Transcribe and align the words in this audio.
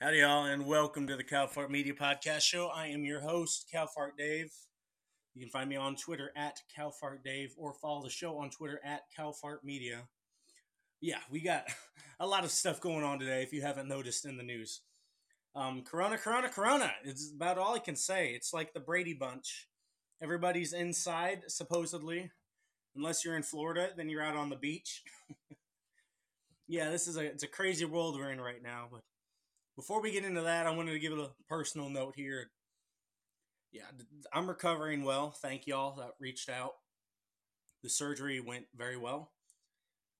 Howdy, 0.00 0.18
y'all, 0.18 0.44
and 0.44 0.64
welcome 0.64 1.08
to 1.08 1.16
the 1.16 1.24
Cowfart 1.24 1.70
Media 1.70 1.92
Podcast 1.92 2.42
Show. 2.42 2.68
I 2.68 2.86
am 2.86 3.02
your 3.02 3.18
host, 3.18 3.68
Cowfart 3.74 4.16
Dave. 4.16 4.52
You 5.34 5.42
can 5.42 5.50
find 5.50 5.68
me 5.68 5.74
on 5.74 5.96
Twitter 5.96 6.30
at 6.36 6.60
Cowfart 6.78 7.24
Dave 7.24 7.52
or 7.58 7.74
follow 7.74 8.04
the 8.04 8.08
show 8.08 8.38
on 8.38 8.48
Twitter 8.50 8.80
at 8.84 9.00
Cowfart 9.18 9.64
Media. 9.64 10.06
Yeah, 11.00 11.18
we 11.32 11.40
got 11.40 11.64
a 12.20 12.26
lot 12.28 12.44
of 12.44 12.52
stuff 12.52 12.80
going 12.80 13.02
on 13.02 13.18
today 13.18 13.42
if 13.42 13.52
you 13.52 13.60
haven't 13.60 13.88
noticed 13.88 14.24
in 14.24 14.36
the 14.36 14.44
news. 14.44 14.82
Um, 15.56 15.82
corona, 15.82 16.16
Corona, 16.16 16.48
Corona. 16.48 16.92
It's 17.02 17.32
about 17.34 17.58
all 17.58 17.74
I 17.74 17.80
can 17.80 17.96
say. 17.96 18.28
It's 18.28 18.52
like 18.52 18.74
the 18.74 18.80
Brady 18.80 19.14
Bunch. 19.14 19.66
Everybody's 20.22 20.74
inside, 20.74 21.42
supposedly. 21.48 22.30
Unless 22.94 23.24
you're 23.24 23.36
in 23.36 23.42
Florida, 23.42 23.88
then 23.96 24.08
you're 24.08 24.22
out 24.22 24.36
on 24.36 24.48
the 24.48 24.54
beach. 24.54 25.02
yeah, 26.68 26.88
this 26.88 27.08
is 27.08 27.16
a 27.16 27.22
it's 27.22 27.42
a 27.42 27.48
crazy 27.48 27.84
world 27.84 28.16
we're 28.16 28.30
in 28.30 28.40
right 28.40 28.62
now, 28.62 28.86
but 28.92 29.00
before 29.78 30.02
we 30.02 30.10
get 30.10 30.24
into 30.24 30.42
that, 30.42 30.66
I 30.66 30.72
wanted 30.72 30.90
to 30.90 30.98
give 30.98 31.12
it 31.12 31.20
a 31.20 31.30
personal 31.48 31.88
note 31.88 32.14
here. 32.16 32.50
Yeah, 33.70 33.84
I'm 34.32 34.48
recovering 34.48 35.04
well. 35.04 35.30
Thank 35.30 35.68
y'all 35.68 35.94
that 35.98 36.14
reached 36.18 36.48
out. 36.48 36.72
The 37.84 37.88
surgery 37.88 38.40
went 38.40 38.64
very 38.76 38.96
well. 38.96 39.30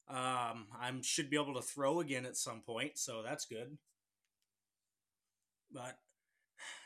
Um, 0.09 0.69
I 0.81 0.93
should 1.03 1.29
be 1.29 1.37
able 1.37 1.55
to 1.55 1.61
throw 1.61 1.99
again 1.99 2.25
at 2.25 2.37
some 2.37 2.61
point, 2.61 2.99
so 2.99 3.25
that's 3.25 3.47
good. 3.47 3.79
But 5.73 5.99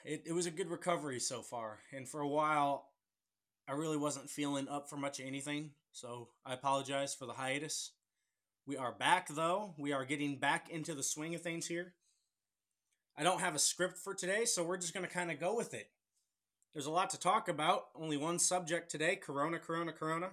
it, 0.02 0.22
it 0.24 0.32
was 0.32 0.46
a 0.46 0.50
good 0.50 0.70
recovery 0.70 1.20
so 1.20 1.42
far. 1.42 1.80
And 1.94 2.08
for 2.08 2.20
a 2.20 2.28
while, 2.28 2.86
I 3.68 3.72
really 3.72 3.98
wasn't 3.98 4.30
feeling 4.30 4.66
up 4.68 4.88
for 4.88 4.96
much 4.96 5.20
of 5.20 5.26
anything, 5.26 5.72
so 5.92 6.30
I 6.46 6.54
apologize 6.54 7.14
for 7.14 7.26
the 7.26 7.34
hiatus. 7.34 7.92
We 8.66 8.78
are 8.78 8.92
back, 8.92 9.28
though. 9.28 9.74
We 9.76 9.92
are 9.92 10.06
getting 10.06 10.38
back 10.38 10.70
into 10.70 10.94
the 10.94 11.02
swing 11.02 11.34
of 11.34 11.42
things 11.42 11.66
here. 11.66 11.92
I 13.16 13.22
don't 13.22 13.40
have 13.40 13.54
a 13.54 13.58
script 13.58 13.98
for 13.98 14.14
today, 14.14 14.44
so 14.44 14.64
we're 14.64 14.78
just 14.78 14.94
going 14.94 15.06
to 15.06 15.12
kind 15.12 15.30
of 15.30 15.38
go 15.38 15.54
with 15.54 15.74
it. 15.74 15.90
There's 16.72 16.86
a 16.86 16.90
lot 16.90 17.10
to 17.10 17.20
talk 17.20 17.48
about. 17.48 17.84
Only 17.94 18.16
one 18.16 18.38
subject 18.38 18.90
today 18.90 19.16
Corona, 19.16 19.58
Corona, 19.58 19.92
Corona. 19.92 20.30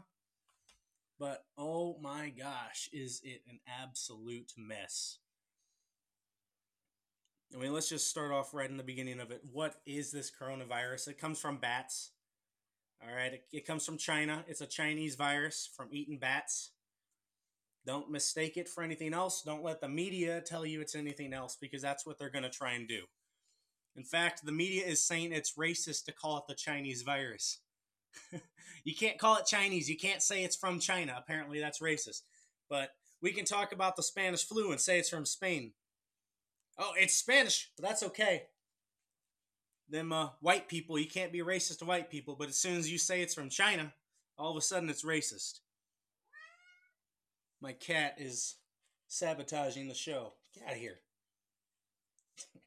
But 1.20 1.44
oh 1.58 1.98
my 2.02 2.30
gosh, 2.30 2.90
is 2.94 3.20
it 3.24 3.42
an 3.50 3.60
absolute 3.82 4.54
mess? 4.58 5.18
I 7.54 7.58
mean, 7.58 7.74
let's 7.74 7.90
just 7.90 8.08
start 8.08 8.32
off 8.32 8.54
right 8.54 8.70
in 8.70 8.78
the 8.78 8.84
beginning 8.84 9.20
of 9.20 9.32
it. 9.32 9.42
What 9.52 9.76
is 9.86 10.12
this 10.12 10.32
coronavirus? 10.32 11.10
It 11.10 11.20
comes 11.20 11.40
from 11.40 11.58
bats. 11.58 12.12
All 13.02 13.14
right, 13.14 13.34
it, 13.34 13.46
it 13.52 13.66
comes 13.66 13.86
from 13.86 13.98
China. 13.98 14.46
It's 14.48 14.62
a 14.62 14.68
Chinese 14.68 15.16
virus 15.16 15.70
from 15.76 15.90
eating 15.92 16.20
bats. 16.20 16.72
Don't 17.86 18.12
mistake 18.12 18.58
it 18.58 18.68
for 18.68 18.84
anything 18.84 19.14
else. 19.14 19.42
Don't 19.42 19.64
let 19.64 19.82
the 19.82 19.88
media 19.88 20.42
tell 20.42 20.66
you 20.66 20.82
it's 20.82 20.96
anything 20.96 21.34
else 21.34 21.58
because 21.60 21.82
that's 21.82 22.06
what 22.06 22.20
they're 22.20 22.30
going 22.30 22.44
to 22.44 22.50
try 22.50 22.74
and 22.74 22.88
do. 22.88 23.04
In 23.96 24.04
fact, 24.04 24.46
the 24.46 24.52
media 24.52 24.86
is 24.86 25.06
saying 25.06 25.32
it's 25.32 25.56
racist 25.56 26.06
to 26.06 26.12
call 26.12 26.38
it 26.38 26.44
the 26.48 26.56
Chinese 26.56 27.02
virus. 27.02 27.60
you 28.84 28.96
can't 28.96 29.18
call 29.18 29.38
it 29.38 29.46
Chinese. 29.46 29.90
You 29.90 29.98
can't 29.98 30.22
say 30.22 30.44
it's 30.44 30.56
from 30.56 30.80
China. 30.80 31.16
Apparently, 31.18 31.60
that's 31.60 31.80
racist. 31.80 32.22
But 32.70 32.90
we 33.22 33.32
can 33.32 33.46
talk 33.46 33.72
about 33.72 33.96
the 33.96 34.04
Spanish 34.04 34.46
flu 34.46 34.72
and 34.72 34.80
say 34.80 35.00
it's 35.00 35.10
from 35.10 35.26
Spain. 35.26 35.74
Oh, 36.78 36.94
it's 36.98 37.16
Spanish, 37.16 37.72
but 37.76 37.88
that's 37.88 38.04
okay. 38.04 38.44
Them 39.90 40.14
uh, 40.14 40.30
white 40.40 40.70
people, 40.70 40.98
you 40.98 41.08
can't 41.08 41.34
be 41.34 41.40
racist 41.40 41.80
to 41.80 41.86
white 41.86 42.10
people, 42.10 42.36
but 42.40 42.48
as 42.48 42.58
soon 42.58 42.78
as 42.78 42.90
you 42.90 42.98
say 42.98 43.22
it's 43.22 43.34
from 43.34 43.50
China, 43.50 43.94
all 44.38 44.52
of 44.52 44.58
a 44.58 44.62
sudden 44.62 44.90
it's 44.90 45.04
racist. 45.04 45.60
My 47.62 47.74
cat 47.74 48.16
is 48.18 48.56
sabotaging 49.08 49.88
the 49.88 49.94
show. 49.94 50.34
Get 50.54 50.66
out 50.66 50.74
of 50.74 50.80
here. 50.80 51.00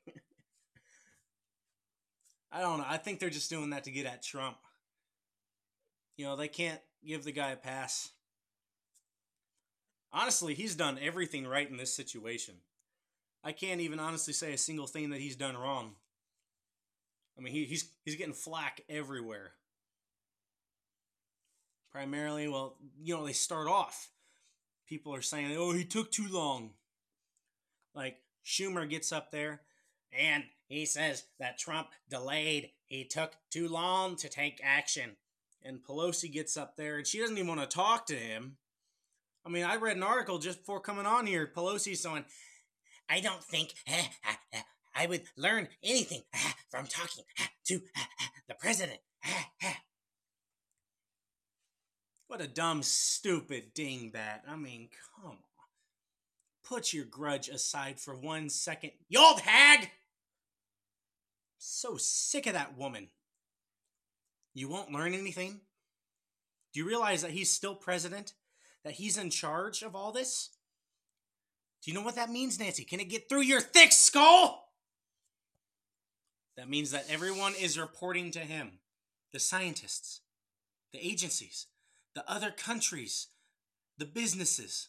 I 2.53 2.61
don't 2.61 2.79
know. 2.79 2.87
I 2.87 2.99
think 2.99 3.19
they're 3.19 3.31
just 3.31 3.49
doing 3.51 3.71
that 3.71 3.85
to 3.85 3.91
get 3.91 4.07
at 4.07 4.23
Trump. 4.23 4.59
You 6.17 6.27
know, 6.27 6.37
they 6.37 6.49
can't 6.49 6.81
give 7.07 7.25
the 7.25 7.33
guy 7.33 7.53
a 7.53 7.57
pass. 7.57 8.11
Honestly, 10.13 10.53
he's 10.55 10.75
done 10.75 10.99
everything 11.01 11.47
right 11.47 11.69
in 11.69 11.79
this 11.79 11.95
situation. 11.95 12.57
I 13.43 13.53
can't 13.53 13.81
even 13.81 13.99
honestly 13.99 14.35
say 14.35 14.53
a 14.53 14.59
single 14.59 14.87
thing 14.87 15.11
that 15.11 15.21
he's 15.21 15.37
done 15.37 15.57
wrong. 15.57 15.93
I 17.37 17.41
mean, 17.41 17.55
he, 17.55 17.65
he's 17.65 17.89
he's 18.05 18.17
getting 18.17 18.35
flack 18.35 18.83
everywhere. 18.91 19.53
Primarily, 21.91 22.47
well, 22.47 22.77
you 23.01 23.17
know, 23.17 23.25
they 23.25 23.33
start 23.33 23.69
off 23.69 24.12
people 24.87 25.15
are 25.15 25.23
saying, 25.23 25.55
"Oh, 25.57 25.73
he 25.73 25.85
took 25.85 26.11
too 26.11 26.29
long." 26.29 26.71
Like 27.95 28.19
Schumer 28.45 28.89
gets 28.89 29.13
up 29.13 29.31
there 29.31 29.63
and 30.13 30.45
he 30.69 30.87
says 30.87 31.25
that 31.39 31.59
Trump 31.59 31.89
delayed. 32.09 32.71
He 32.87 33.05
took 33.05 33.33
too 33.51 33.69
long 33.69 34.17
to 34.17 34.29
take 34.29 34.61
action. 34.63 35.17
And 35.63 35.83
Pelosi 35.83 36.31
gets 36.31 36.57
up 36.57 36.77
there 36.77 36.97
and 36.99 37.07
she 37.07 37.19
doesn't 37.19 37.37
even 37.37 37.49
want 37.49 37.61
to 37.61 37.67
talk 37.67 38.07
to 38.07 38.17
him. 38.17 38.57
I 39.45 39.49
mean, 39.49 39.65
I 39.65 39.77
read 39.77 39.97
an 39.97 40.03
article 40.03 40.39
just 40.39 40.61
before 40.61 40.81
coming 40.81 41.07
on 41.07 41.27
here. 41.27 41.51
Pelosi's 41.55 42.01
saying, 42.01 42.25
I 43.09 43.21
don't 43.21 43.43
think 43.43 43.75
eh, 43.87 44.07
eh, 44.29 44.35
eh, 44.55 44.63
I 44.95 45.07
would 45.07 45.23
learn 45.37 45.69
anything 45.83 46.23
from 46.71 46.87
talking 46.87 47.25
to 47.67 47.81
the 48.49 48.55
president. 48.55 49.01
What 52.33 52.41
a 52.41 52.49
dumb, 52.49 52.83
stupid 52.83 53.75
dingbat. 53.75 54.41
I 54.49 54.57
mean, 54.57 54.89
come 55.15 55.33
on. 55.33 55.37
Put 56.65 56.95
your 56.95 57.05
grudge 57.05 57.51
aside 57.51 58.01
for 58.01 58.17
one 58.17 58.49
second. 58.49 58.93
You 59.11 59.21
old 59.21 59.41
hag! 59.41 59.91
So 61.59 61.99
sick 61.99 62.47
of 62.47 62.55
that 62.55 62.79
woman. 62.79 63.09
You 64.55 64.71
won't 64.71 64.91
learn 64.91 65.13
anything? 65.13 65.61
Do 66.73 66.81
you 66.81 66.89
realize 66.89 67.21
that 67.21 67.33
he's 67.33 67.53
still 67.53 67.75
president? 67.75 68.33
That 68.83 68.95
he's 68.95 69.19
in 69.19 69.29
charge 69.29 69.83
of 69.83 69.95
all 69.95 70.11
this? 70.11 70.57
Do 71.85 71.91
you 71.91 71.95
know 71.95 72.03
what 72.03 72.17
that 72.17 72.31
means, 72.31 72.59
Nancy? 72.59 72.85
Can 72.85 73.01
it 73.01 73.11
get 73.11 73.29
through 73.29 73.43
your 73.43 73.61
thick 73.61 73.93
skull? 73.93 74.71
That 76.57 76.71
means 76.71 76.93
that 76.93 77.11
everyone 77.11 77.53
is 77.61 77.79
reporting 77.79 78.31
to 78.31 78.41
him 78.41 78.79
the 79.35 79.39
scientists, 79.39 80.23
the 80.95 81.07
agencies, 81.07 81.67
the 82.15 82.31
other 82.31 82.51
countries, 82.51 83.29
the 83.99 84.05
businesses. 84.05 84.89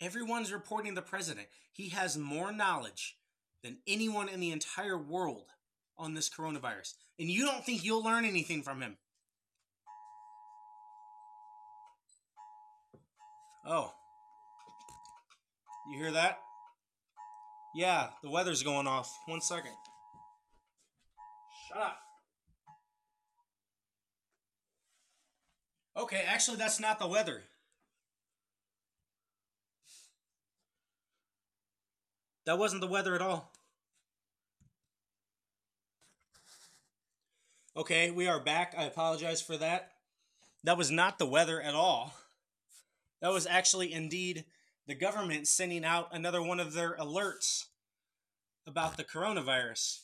Everyone's 0.00 0.52
reporting 0.52 0.94
the 0.94 1.02
president. 1.02 1.48
He 1.72 1.90
has 1.90 2.18
more 2.18 2.52
knowledge 2.52 3.16
than 3.62 3.78
anyone 3.86 4.28
in 4.28 4.40
the 4.40 4.50
entire 4.50 4.98
world 4.98 5.46
on 5.96 6.14
this 6.14 6.28
coronavirus. 6.28 6.94
And 7.18 7.28
you 7.28 7.44
don't 7.44 7.64
think 7.64 7.84
you'll 7.84 8.02
learn 8.02 8.24
anything 8.24 8.62
from 8.62 8.80
him. 8.80 8.96
Oh. 13.64 13.92
You 15.90 15.98
hear 15.98 16.12
that? 16.12 16.38
Yeah, 17.74 18.08
the 18.22 18.30
weather's 18.30 18.62
going 18.62 18.86
off. 18.86 19.10
One 19.26 19.40
second. 19.40 19.72
Shut 21.68 21.82
up. 21.82 21.98
Okay, 26.12 26.24
actually, 26.26 26.58
that's 26.58 26.78
not 26.78 26.98
the 26.98 27.06
weather. 27.06 27.40
That 32.44 32.58
wasn't 32.58 32.82
the 32.82 32.86
weather 32.86 33.14
at 33.14 33.22
all. 33.22 33.50
Okay, 37.74 38.10
we 38.10 38.28
are 38.28 38.40
back. 38.40 38.74
I 38.76 38.82
apologize 38.84 39.40
for 39.40 39.56
that. 39.56 39.92
That 40.64 40.76
was 40.76 40.90
not 40.90 41.18
the 41.18 41.24
weather 41.24 41.62
at 41.62 41.74
all. 41.74 42.12
That 43.22 43.32
was 43.32 43.46
actually 43.46 43.90
indeed 43.90 44.44
the 44.86 44.94
government 44.94 45.48
sending 45.48 45.82
out 45.82 46.08
another 46.12 46.42
one 46.42 46.60
of 46.60 46.74
their 46.74 46.94
alerts 46.96 47.68
about 48.66 48.98
the 48.98 49.04
coronavirus. 49.04 50.00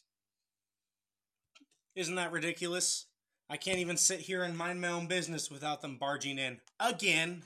Isn't 1.95 2.15
that 2.15 2.33
ridiculous? 2.33 3.05
I 3.51 3.57
can't 3.57 3.79
even 3.79 3.97
sit 3.97 4.21
here 4.21 4.43
and 4.43 4.57
mind 4.57 4.81
my 4.81 4.89
own 4.89 5.07
business 5.07 5.51
without 5.51 5.81
them 5.81 5.97
barging 5.97 6.39
in. 6.39 6.61
Again. 6.79 7.45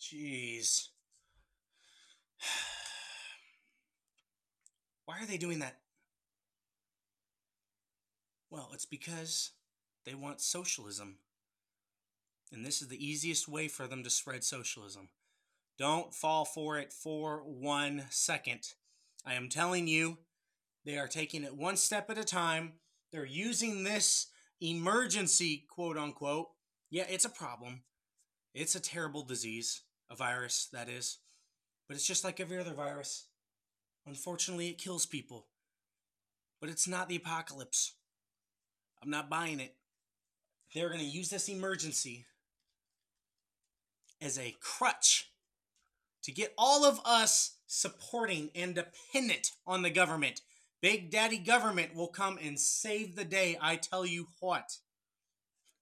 Jeez. 0.00 0.88
Why 5.04 5.20
are 5.20 5.26
they 5.26 5.36
doing 5.36 5.58
that? 5.58 5.76
Well, 8.48 8.70
it's 8.72 8.86
because 8.86 9.50
they 10.06 10.14
want 10.14 10.40
socialism. 10.40 11.16
And 12.52 12.64
this 12.64 12.80
is 12.80 12.88
the 12.88 13.04
easiest 13.04 13.46
way 13.48 13.68
for 13.68 13.86
them 13.86 14.02
to 14.04 14.10
spread 14.10 14.42
socialism. 14.44 15.08
Don't 15.78 16.14
fall 16.14 16.46
for 16.46 16.78
it 16.78 16.92
for 16.92 17.42
one 17.44 18.06
second. 18.08 18.72
I 19.26 19.34
am 19.34 19.50
telling 19.50 19.86
you, 19.86 20.18
they 20.86 20.96
are 20.96 21.08
taking 21.08 21.44
it 21.44 21.56
one 21.56 21.76
step 21.76 22.08
at 22.08 22.16
a 22.16 22.24
time 22.24 22.74
they're 23.16 23.24
using 23.24 23.82
this 23.82 24.26
emergency, 24.60 25.64
quote 25.70 25.96
unquote. 25.96 26.48
Yeah, 26.90 27.06
it's 27.08 27.24
a 27.24 27.30
problem. 27.30 27.80
It's 28.52 28.74
a 28.74 28.80
terrible 28.80 29.22
disease, 29.22 29.80
a 30.10 30.14
virus, 30.14 30.68
that 30.74 30.90
is. 30.90 31.18
But 31.88 31.96
it's 31.96 32.06
just 32.06 32.24
like 32.24 32.40
every 32.40 32.58
other 32.58 32.74
virus. 32.74 33.28
Unfortunately, 34.06 34.68
it 34.68 34.76
kills 34.76 35.06
people. 35.06 35.46
But 36.60 36.68
it's 36.68 36.86
not 36.86 37.08
the 37.08 37.16
apocalypse. 37.16 37.94
I'm 39.02 39.08
not 39.08 39.30
buying 39.30 39.60
it. 39.60 39.74
They're 40.74 40.88
going 40.88 41.00
to 41.00 41.06
use 41.06 41.30
this 41.30 41.48
emergency 41.48 42.26
as 44.20 44.38
a 44.38 44.56
crutch 44.60 45.30
to 46.22 46.32
get 46.32 46.52
all 46.58 46.84
of 46.84 47.00
us 47.06 47.56
supporting 47.66 48.50
and 48.54 48.74
dependent 48.74 49.52
on 49.66 49.80
the 49.80 49.90
government. 49.90 50.42
Big 50.82 51.10
Daddy 51.10 51.38
government 51.38 51.94
will 51.94 52.08
come 52.08 52.38
and 52.42 52.58
save 52.58 53.16
the 53.16 53.24
day, 53.24 53.58
I 53.60 53.76
tell 53.76 54.04
you 54.04 54.28
what. 54.40 54.78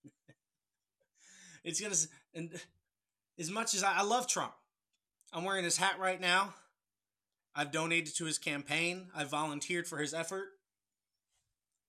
it's 1.65 1.81
to, 1.81 2.09
and 2.35 2.51
as 3.39 3.51
much 3.51 3.75
as 3.75 3.83
I, 3.83 3.99
I 3.99 4.03
love 4.03 4.29
Trump, 4.29 4.53
I'm 5.33 5.45
wearing 5.45 5.65
his 5.65 5.77
hat 5.77 5.99
right 5.99 6.21
now. 6.21 6.55
I've 7.55 7.73
donated 7.73 8.15
to 8.17 8.25
his 8.25 8.39
campaign. 8.39 9.09
I've 9.15 9.31
volunteered 9.31 9.87
for 9.87 9.99
his 9.99 10.15
effort. 10.15 10.49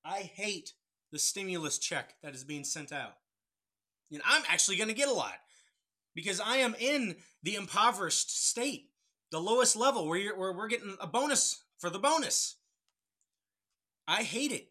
I 0.03 0.19
hate 0.19 0.73
the 1.11 1.19
stimulus 1.19 1.77
check 1.77 2.15
that 2.21 2.35
is 2.35 2.43
being 2.43 2.63
sent 2.63 2.91
out. 2.91 3.13
And 4.11 4.21
I'm 4.25 4.43
actually 4.49 4.77
going 4.77 4.89
to 4.89 4.95
get 4.95 5.09
a 5.09 5.13
lot 5.13 5.33
because 6.13 6.39
I 6.39 6.57
am 6.57 6.75
in 6.79 7.15
the 7.41 7.55
impoverished 7.55 8.47
state, 8.47 8.89
the 9.31 9.39
lowest 9.39 9.75
level 9.75 10.07
where, 10.07 10.35
where 10.35 10.53
we're 10.53 10.67
getting 10.67 10.95
a 10.99 11.07
bonus 11.07 11.63
for 11.79 11.89
the 11.89 11.99
bonus. 11.99 12.55
I 14.07 14.23
hate 14.23 14.51
it 14.51 14.69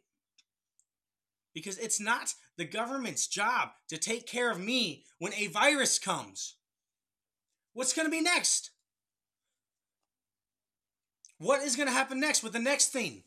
because 1.54 1.78
it's 1.78 2.00
not 2.00 2.34
the 2.56 2.64
government's 2.64 3.26
job 3.26 3.70
to 3.88 3.96
take 3.96 4.26
care 4.26 4.50
of 4.50 4.60
me 4.60 5.04
when 5.18 5.32
a 5.34 5.46
virus 5.48 5.98
comes. 5.98 6.56
What's 7.72 7.92
going 7.92 8.06
to 8.06 8.10
be 8.10 8.20
next? 8.20 8.70
What 11.38 11.62
is 11.62 11.76
going 11.76 11.88
to 11.88 11.94
happen 11.94 12.20
next 12.20 12.42
with 12.42 12.52
the 12.52 12.58
next 12.58 12.88
thing? 12.88 13.24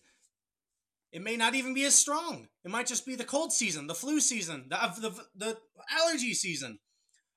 It 1.11 1.21
may 1.21 1.37
not 1.37 1.55
even 1.55 1.73
be 1.73 1.85
as 1.85 1.95
strong. 1.95 2.47
It 2.63 2.71
might 2.71 2.87
just 2.87 3.05
be 3.05 3.15
the 3.15 3.23
cold 3.23 3.53
season, 3.53 3.87
the 3.87 3.95
flu 3.95 4.19
season, 4.19 4.65
the 4.69 4.81
uh, 4.81 4.93
the, 4.99 5.11
the 5.35 5.57
allergy 5.91 6.33
season. 6.33 6.79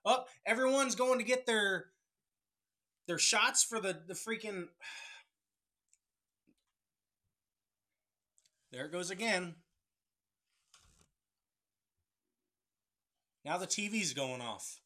Oh, 0.04 0.24
everyone's 0.44 0.94
going 0.94 1.18
to 1.18 1.24
get 1.24 1.46
their 1.46 1.86
their 3.06 3.18
shots 3.18 3.62
for 3.62 3.80
the 3.80 4.00
the 4.06 4.14
freaking. 4.14 4.68
There 8.72 8.84
it 8.84 8.92
goes 8.92 9.10
again. 9.10 9.54
Now 13.44 13.58
the 13.58 13.66
TV's 13.66 14.12
going 14.12 14.40
off. 14.40 14.80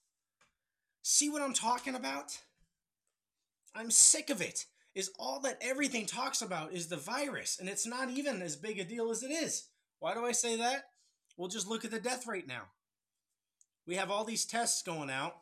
See 1.03 1.29
what 1.29 1.43
I'm 1.43 1.55
talking 1.55 1.95
about? 1.95 2.39
I'm 3.75 3.91
sick 3.91 4.31
of 4.31 4.41
it 4.41 4.67
is 4.95 5.11
all 5.19 5.41
that 5.41 5.59
everything 5.61 6.07
talks 6.07 6.41
about 6.41 6.73
is 6.73 6.87
the 6.87 6.97
virus, 6.97 7.59
and 7.59 7.69
it's 7.69 7.87
not 7.87 8.11
even 8.11 8.41
as 8.43 8.57
big 8.57 8.79
a 8.79 8.85
deal 8.85 9.11
as 9.11 9.23
it 9.23 9.31
is. 9.31 9.69
Why 9.99 10.15
do 10.15 10.25
I 10.25 10.33
say 10.33 10.57
that? 10.57 10.85
Well, 11.37 11.49
just 11.49 11.69
look 11.69 11.85
at 11.85 11.91
the 11.91 11.99
death 11.99 12.27
rate 12.27 12.47
now. 12.47 12.63
We 13.87 13.97
have 13.97 14.11
all 14.11 14.25
these 14.25 14.45
tests 14.45 14.83
going 14.83 15.11
out, 15.11 15.35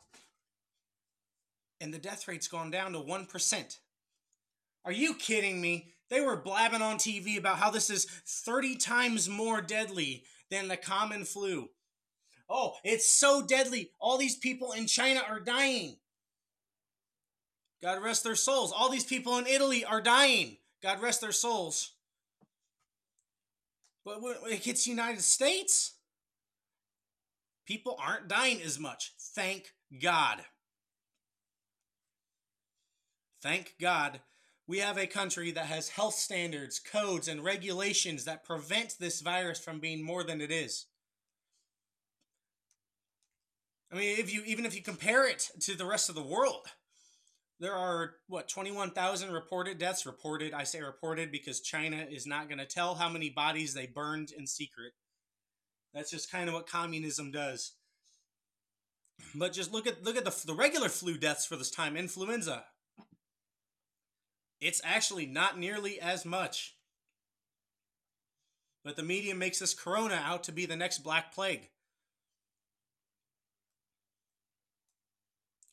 and 1.79 1.93
the 1.93 1.99
death 1.99 2.27
rate's 2.27 2.47
gone 2.47 2.71
down 2.71 2.93
to 2.93 2.99
1%. 2.99 3.77
Are 4.85 4.91
you 4.91 5.13
kidding 5.13 5.61
me? 5.61 5.92
They 6.09 6.21
were 6.21 6.37
blabbing 6.37 6.81
on 6.81 6.97
TV 6.97 7.37
about 7.37 7.57
how 7.57 7.71
this 7.71 7.89
is 7.89 8.05
30 8.05 8.75
times 8.75 9.29
more 9.29 9.61
deadly 9.61 10.23
than 10.49 10.67
the 10.67 10.77
common 10.77 11.25
flu. 11.25 11.69
Oh, 12.49 12.75
it's 12.83 13.09
so 13.09 13.41
deadly. 13.41 13.89
All 13.99 14.17
these 14.17 14.37
people 14.37 14.73
in 14.73 14.85
China 14.85 15.21
are 15.27 15.39
dying. 15.39 15.97
God 17.81 18.03
rest 18.03 18.23
their 18.23 18.35
souls. 18.35 18.71
All 18.71 18.89
these 18.89 19.03
people 19.03 19.37
in 19.37 19.47
Italy 19.47 19.83
are 19.83 20.01
dying. 20.01 20.57
God 20.81 21.01
rest 21.01 21.21
their 21.21 21.31
souls. 21.31 21.93
But 24.05 24.21
when 24.21 24.35
it 24.49 24.63
hits 24.63 24.83
the 24.83 24.91
United 24.91 25.21
States, 25.21 25.95
people 27.65 27.97
aren't 27.99 28.27
dying 28.27 28.61
as 28.61 28.77
much. 28.77 29.13
Thank 29.19 29.73
God. 30.01 30.41
Thank 33.41 33.75
God 33.79 34.21
we 34.67 34.79
have 34.79 34.97
a 34.97 35.07
country 35.07 35.51
that 35.51 35.65
has 35.65 35.89
health 35.89 36.15
standards, 36.15 36.79
codes, 36.79 37.27
and 37.27 37.43
regulations 37.43 38.25
that 38.25 38.45
prevent 38.45 38.95
this 38.99 39.21
virus 39.21 39.59
from 39.59 39.79
being 39.79 40.03
more 40.03 40.23
than 40.23 40.39
it 40.39 40.51
is. 40.51 40.85
I 43.91 43.95
mean, 43.95 44.17
if 44.17 44.33
you 44.33 44.41
even 44.45 44.65
if 44.65 44.75
you 44.75 44.81
compare 44.81 45.27
it 45.27 45.51
to 45.61 45.75
the 45.75 45.85
rest 45.85 46.09
of 46.09 46.15
the 46.15 46.23
world, 46.23 46.67
there 47.59 47.75
are 47.75 48.15
what 48.27 48.47
21,000 48.47 49.31
reported 49.31 49.77
deaths? 49.77 50.05
Reported 50.05 50.53
I 50.53 50.63
say 50.63 50.81
reported 50.81 51.31
because 51.31 51.59
China 51.59 52.07
is 52.09 52.25
not 52.25 52.47
going 52.47 52.57
to 52.57 52.65
tell 52.65 52.95
how 52.95 53.09
many 53.09 53.29
bodies 53.29 53.73
they 53.73 53.85
burned 53.85 54.31
in 54.31 54.47
secret. 54.47 54.93
That's 55.93 56.09
just 56.09 56.31
kind 56.31 56.47
of 56.47 56.55
what 56.55 56.67
communism 56.67 57.31
does. 57.31 57.73
But 59.35 59.53
just 59.53 59.71
look 59.71 59.85
at 59.85 60.03
look 60.03 60.17
at 60.17 60.25
the, 60.25 60.35
the 60.45 60.55
regular 60.55 60.89
flu 60.89 61.17
deaths 61.17 61.45
for 61.45 61.55
this 61.55 61.69
time. 61.69 61.95
Influenza 61.95 62.63
it's 64.63 64.81
actually 64.83 65.25
not 65.25 65.59
nearly 65.59 65.99
as 65.99 66.25
much 66.25 66.75
but 68.83 68.95
the 68.95 69.03
media 69.03 69.33
makes 69.33 69.59
this 69.59 69.73
corona 69.73 70.21
out 70.23 70.43
to 70.43 70.51
be 70.51 70.65
the 70.65 70.75
next 70.75 70.99
black 70.99 71.33
plague 71.33 71.69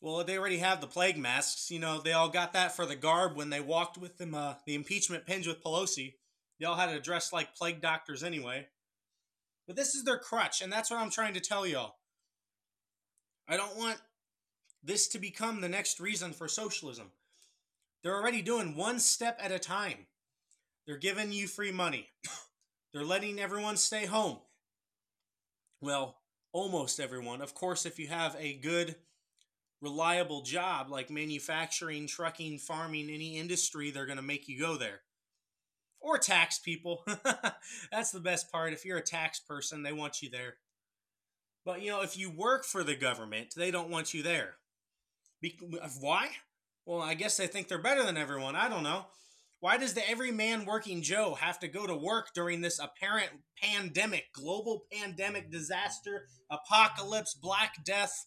Well, 0.00 0.24
they 0.24 0.38
already 0.38 0.58
have 0.58 0.80
the 0.80 0.86
plague 0.86 1.18
masks. 1.18 1.70
You 1.70 1.78
know, 1.78 2.00
they 2.00 2.12
all 2.12 2.30
got 2.30 2.54
that 2.54 2.74
for 2.74 2.86
the 2.86 2.96
garb 2.96 3.36
when 3.36 3.50
they 3.50 3.60
walked 3.60 3.98
with 3.98 4.16
them, 4.16 4.34
uh, 4.34 4.54
the 4.64 4.74
impeachment 4.74 5.26
pins 5.26 5.46
with 5.46 5.62
Pelosi. 5.62 6.14
They 6.58 6.66
all 6.66 6.76
had 6.76 6.90
to 6.90 7.00
dress 7.00 7.32
like 7.32 7.54
plague 7.54 7.82
doctors 7.82 8.22
anyway. 8.22 8.68
But 9.66 9.76
this 9.76 9.94
is 9.94 10.04
their 10.04 10.18
crutch, 10.18 10.62
and 10.62 10.72
that's 10.72 10.90
what 10.90 11.00
I'm 11.00 11.10
trying 11.10 11.34
to 11.34 11.40
tell 11.40 11.66
y'all. 11.66 11.96
I 13.46 13.56
don't 13.56 13.76
want 13.76 14.00
this 14.82 15.06
to 15.08 15.18
become 15.18 15.60
the 15.60 15.68
next 15.68 16.00
reason 16.00 16.32
for 16.32 16.48
socialism. 16.48 17.10
They're 18.02 18.16
already 18.16 18.42
doing 18.42 18.76
one 18.76 18.98
step 18.98 19.38
at 19.42 19.52
a 19.52 19.58
time. 19.58 20.06
They're 20.86 20.96
giving 20.96 21.32
you 21.32 21.46
free 21.46 21.72
money. 21.72 22.08
They're 22.92 23.04
letting 23.04 23.38
everyone 23.38 23.76
stay 23.76 24.06
home. 24.06 24.38
Well, 25.80 26.16
almost 26.52 26.98
everyone. 26.98 27.40
Of 27.40 27.54
course, 27.54 27.86
if 27.86 27.98
you 27.98 28.08
have 28.08 28.36
a 28.38 28.54
good 28.54 28.96
reliable 29.80 30.42
job 30.42 30.90
like 30.90 31.10
manufacturing, 31.10 32.06
trucking, 32.06 32.58
farming, 32.58 33.08
any 33.10 33.38
industry, 33.38 33.90
they're 33.90 34.06
going 34.06 34.16
to 34.16 34.22
make 34.22 34.48
you 34.48 34.58
go 34.58 34.76
there. 34.76 35.00
Or 36.00 36.18
tax 36.18 36.58
people. 36.58 37.04
That's 37.92 38.10
the 38.10 38.20
best 38.20 38.50
part. 38.50 38.72
If 38.72 38.84
you're 38.84 38.98
a 38.98 39.02
tax 39.02 39.38
person, 39.38 39.82
they 39.82 39.92
want 39.92 40.22
you 40.22 40.30
there. 40.30 40.54
But 41.64 41.82
you 41.82 41.90
know, 41.90 42.00
if 42.00 42.18
you 42.18 42.30
work 42.30 42.64
for 42.64 42.82
the 42.82 42.96
government, 42.96 43.54
they 43.54 43.70
don't 43.70 43.90
want 43.90 44.14
you 44.14 44.22
there. 44.22 44.54
Be- 45.42 45.58
why? 46.00 46.30
Well, 46.90 47.02
I 47.02 47.14
guess 47.14 47.36
they 47.36 47.46
think 47.46 47.68
they're 47.68 47.78
better 47.78 48.02
than 48.02 48.16
everyone. 48.16 48.56
I 48.56 48.68
don't 48.68 48.82
know. 48.82 49.06
Why 49.60 49.76
does 49.76 49.94
the 49.94 50.10
everyman 50.10 50.64
working 50.64 51.02
Joe 51.02 51.36
have 51.38 51.60
to 51.60 51.68
go 51.68 51.86
to 51.86 51.94
work 51.94 52.30
during 52.34 52.62
this 52.62 52.80
apparent 52.80 53.30
pandemic, 53.62 54.32
global 54.32 54.86
pandemic 54.92 55.52
disaster, 55.52 56.26
apocalypse, 56.50 57.32
black 57.32 57.84
death? 57.84 58.26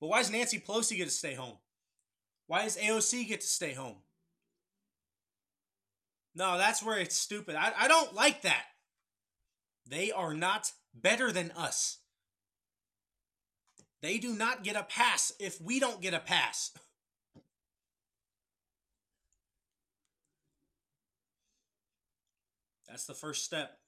But 0.00 0.06
why 0.06 0.18
does 0.18 0.30
Nancy 0.30 0.60
Pelosi 0.60 0.98
get 0.98 1.06
to 1.06 1.10
stay 1.10 1.34
home? 1.34 1.56
Why 2.46 2.62
does 2.62 2.76
AOC 2.76 3.26
get 3.26 3.40
to 3.40 3.48
stay 3.48 3.72
home? 3.72 3.96
No, 6.36 6.58
that's 6.58 6.80
where 6.80 6.98
it's 7.00 7.16
stupid. 7.16 7.56
I, 7.56 7.72
I 7.76 7.88
don't 7.88 8.14
like 8.14 8.42
that. 8.42 8.66
They 9.84 10.12
are 10.12 10.32
not 10.32 10.70
better 10.94 11.32
than 11.32 11.50
us. 11.56 11.99
They 14.02 14.18
do 14.18 14.34
not 14.34 14.64
get 14.64 14.76
a 14.76 14.82
pass 14.82 15.32
if 15.38 15.60
we 15.60 15.78
don't 15.78 16.00
get 16.00 16.14
a 16.14 16.20
pass. 16.20 16.72
That's 22.88 23.04
the 23.04 23.14
first 23.14 23.44
step. 23.44 23.78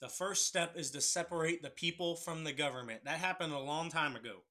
The 0.00 0.08
first 0.08 0.46
step 0.46 0.76
is 0.76 0.90
to 0.92 1.00
separate 1.00 1.62
the 1.62 1.70
people 1.70 2.16
from 2.16 2.44
the 2.44 2.52
government. 2.52 3.04
That 3.04 3.18
happened 3.18 3.52
a 3.52 3.58
long 3.58 3.90
time 3.90 4.16
ago 4.16 4.42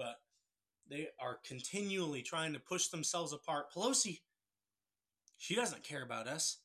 but 0.00 0.16
they 0.88 1.08
are 1.20 1.38
continually 1.46 2.22
trying 2.22 2.54
to 2.54 2.58
push 2.58 2.88
themselves 2.88 3.34
apart. 3.34 3.72
Pelosi, 3.72 4.20
she 5.36 5.54
doesn't 5.54 5.84
care 5.84 6.02
about 6.02 6.26
us. 6.26 6.58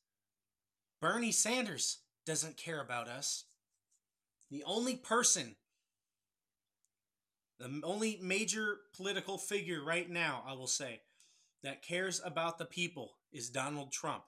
Bernie 1.01 1.33
Sanders 1.33 1.99
doesn't 2.25 2.55
care 2.55 2.81
about 2.81 3.09
us. 3.09 3.43
The 4.49 4.63
only 4.65 4.95
person, 4.95 5.57
the 7.59 7.81
only 7.83 8.19
major 8.21 8.77
political 8.95 9.37
figure 9.37 9.83
right 9.83 10.09
now, 10.09 10.43
I 10.45 10.53
will 10.53 10.67
say, 10.67 11.01
that 11.63 11.81
cares 11.81 12.21
about 12.23 12.57
the 12.57 12.65
people 12.65 13.13
is 13.31 13.49
Donald 13.49 13.91
Trump. 13.91 14.23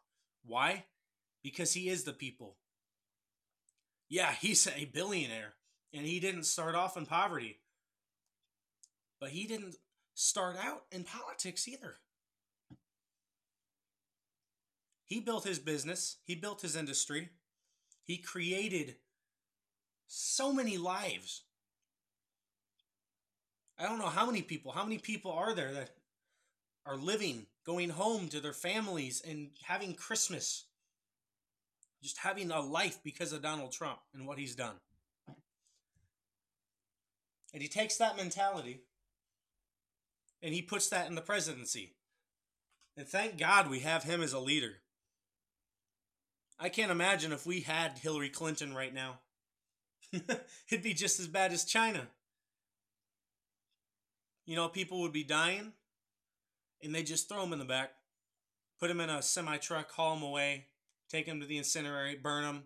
Why? 0.45 0.85
Because 1.43 1.73
he 1.73 1.89
is 1.89 2.03
the 2.03 2.13
people. 2.13 2.57
Yeah, 4.09 4.31
he's 4.41 4.67
a 4.67 4.85
billionaire, 4.85 5.53
and 5.93 6.05
he 6.05 6.19
didn't 6.19 6.43
start 6.43 6.75
off 6.75 6.97
in 6.97 7.05
poverty. 7.05 7.59
But 9.19 9.29
he 9.29 9.45
didn't 9.45 9.75
start 10.13 10.55
out 10.57 10.83
in 10.91 11.03
politics 11.03 11.67
either. 11.67 11.95
He 15.05 15.21
built 15.21 15.45
his 15.45 15.59
business, 15.59 16.17
he 16.25 16.35
built 16.35 16.61
his 16.61 16.75
industry, 16.75 17.29
he 18.03 18.17
created 18.17 18.95
so 20.07 20.51
many 20.51 20.77
lives. 20.77 21.43
I 23.79 23.83
don't 23.83 23.99
know 23.99 24.07
how 24.07 24.25
many 24.25 24.41
people, 24.41 24.71
how 24.71 24.83
many 24.83 24.97
people 24.97 25.31
are 25.31 25.53
there 25.53 25.73
that 25.73 25.91
are 26.85 26.97
living, 26.97 27.45
going 27.65 27.89
home 27.89 28.29
to 28.29 28.39
their 28.39 28.53
families 28.53 29.21
and 29.27 29.49
having 29.63 29.93
Christmas, 29.93 30.65
just 32.01 32.17
having 32.19 32.49
a 32.49 32.61
life 32.61 32.99
because 33.03 33.33
of 33.33 33.41
Donald 33.41 33.71
Trump 33.71 33.99
and 34.13 34.25
what 34.25 34.39
he's 34.39 34.55
done. 34.55 34.75
And 37.53 37.61
he 37.61 37.67
takes 37.67 37.97
that 37.97 38.17
mentality 38.17 38.81
and 40.41 40.53
he 40.53 40.61
puts 40.61 40.89
that 40.89 41.07
in 41.07 41.15
the 41.15 41.21
presidency. 41.21 41.93
And 42.95 43.07
thank 43.07 43.37
God 43.37 43.69
we 43.69 43.79
have 43.79 44.03
him 44.03 44.21
as 44.21 44.33
a 44.33 44.39
leader. 44.39 44.77
I 46.59 46.69
can't 46.69 46.91
imagine 46.91 47.31
if 47.31 47.45
we 47.45 47.61
had 47.61 47.99
Hillary 47.99 48.29
Clinton 48.29 48.73
right 48.73 48.93
now. 48.93 49.19
It'd 50.11 50.83
be 50.83 50.93
just 50.93 51.19
as 51.19 51.27
bad 51.27 51.51
as 51.51 51.63
China. 51.63 52.07
You 54.47 54.55
know, 54.55 54.69
people 54.69 55.01
would 55.01 55.11
be 55.11 55.25
dying, 55.25 55.73
and 56.81 56.95
they 56.95 57.03
just 57.03 57.27
throw 57.27 57.41
them 57.41 57.51
in 57.51 57.59
the 57.59 57.65
back, 57.65 57.91
put 58.79 58.87
them 58.87 59.01
in 59.01 59.09
a 59.09 59.21
semi 59.21 59.57
truck, 59.57 59.91
haul 59.91 60.15
them 60.15 60.23
away, 60.23 60.67
take 61.09 61.25
them 61.25 61.41
to 61.41 61.45
the 61.45 61.57
incinerator, 61.57 62.17
burn 62.23 62.43
them. 62.43 62.63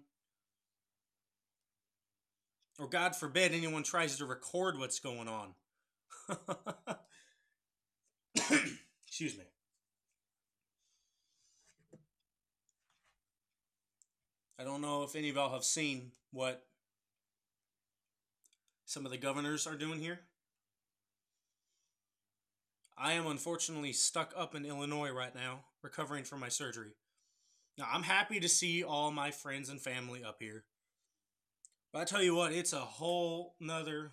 Or, 2.79 2.87
God 2.87 3.15
forbid, 3.15 3.51
anyone 3.51 3.81
tries 3.81 4.17
to 4.17 4.25
record 4.27 4.77
what's 4.77 4.99
going 4.99 5.27
on. 5.27 5.55
Excuse 9.07 9.35
me. 9.37 9.45
I 14.59 14.63
don't 14.63 14.81
know 14.81 15.01
if 15.01 15.15
any 15.15 15.29
of 15.29 15.35
y'all 15.35 15.51
have 15.51 15.63
seen 15.63 16.11
what 16.31 16.63
some 18.85 19.03
of 19.03 19.11
the 19.11 19.17
governors 19.17 19.65
are 19.65 19.75
doing 19.75 19.99
here. 19.99 20.19
I 23.01 23.13
am 23.13 23.25
unfortunately 23.25 23.93
stuck 23.93 24.31
up 24.37 24.53
in 24.53 24.63
Illinois 24.63 25.09
right 25.09 25.33
now, 25.33 25.61
recovering 25.81 26.23
from 26.23 26.39
my 26.39 26.49
surgery. 26.49 26.91
Now, 27.75 27.87
I'm 27.91 28.03
happy 28.03 28.39
to 28.39 28.47
see 28.47 28.83
all 28.83 29.09
my 29.09 29.31
friends 29.31 29.69
and 29.69 29.81
family 29.81 30.23
up 30.23 30.37
here. 30.39 30.65
But 31.91 32.03
I 32.03 32.05
tell 32.05 32.21
you 32.21 32.35
what, 32.35 32.53
it's 32.53 32.73
a 32.73 32.79
whole 32.79 33.55
nother. 33.59 34.11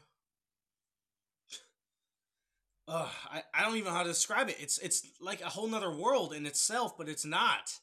I, 2.88 3.42
I 3.52 3.62
don't 3.62 3.76
even 3.76 3.92
know 3.92 3.97
how 3.99 4.04
to 4.04 4.09
describe 4.09 4.49
it. 4.49 4.57
It's 4.59 4.78
it's 4.78 5.07
like 5.21 5.42
a 5.42 5.50
whole 5.50 5.68
nother 5.68 5.95
world 5.95 6.33
in 6.33 6.47
itself, 6.47 6.97
but 6.97 7.11
it's 7.11 7.26
not. 7.26 7.78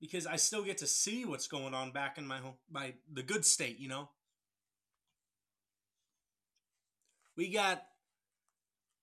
Because 0.00 0.24
I 0.24 0.36
still 0.36 0.62
get 0.62 0.78
to 0.78 0.86
see 0.86 1.24
what's 1.24 1.48
going 1.48 1.74
on 1.74 1.90
back 1.90 2.16
in 2.16 2.28
my 2.28 2.38
home, 2.38 2.54
my 2.70 2.94
the 3.12 3.24
good 3.24 3.44
state, 3.44 3.80
you 3.80 3.88
know. 3.88 4.08
We 7.36 7.50
got 7.50 7.82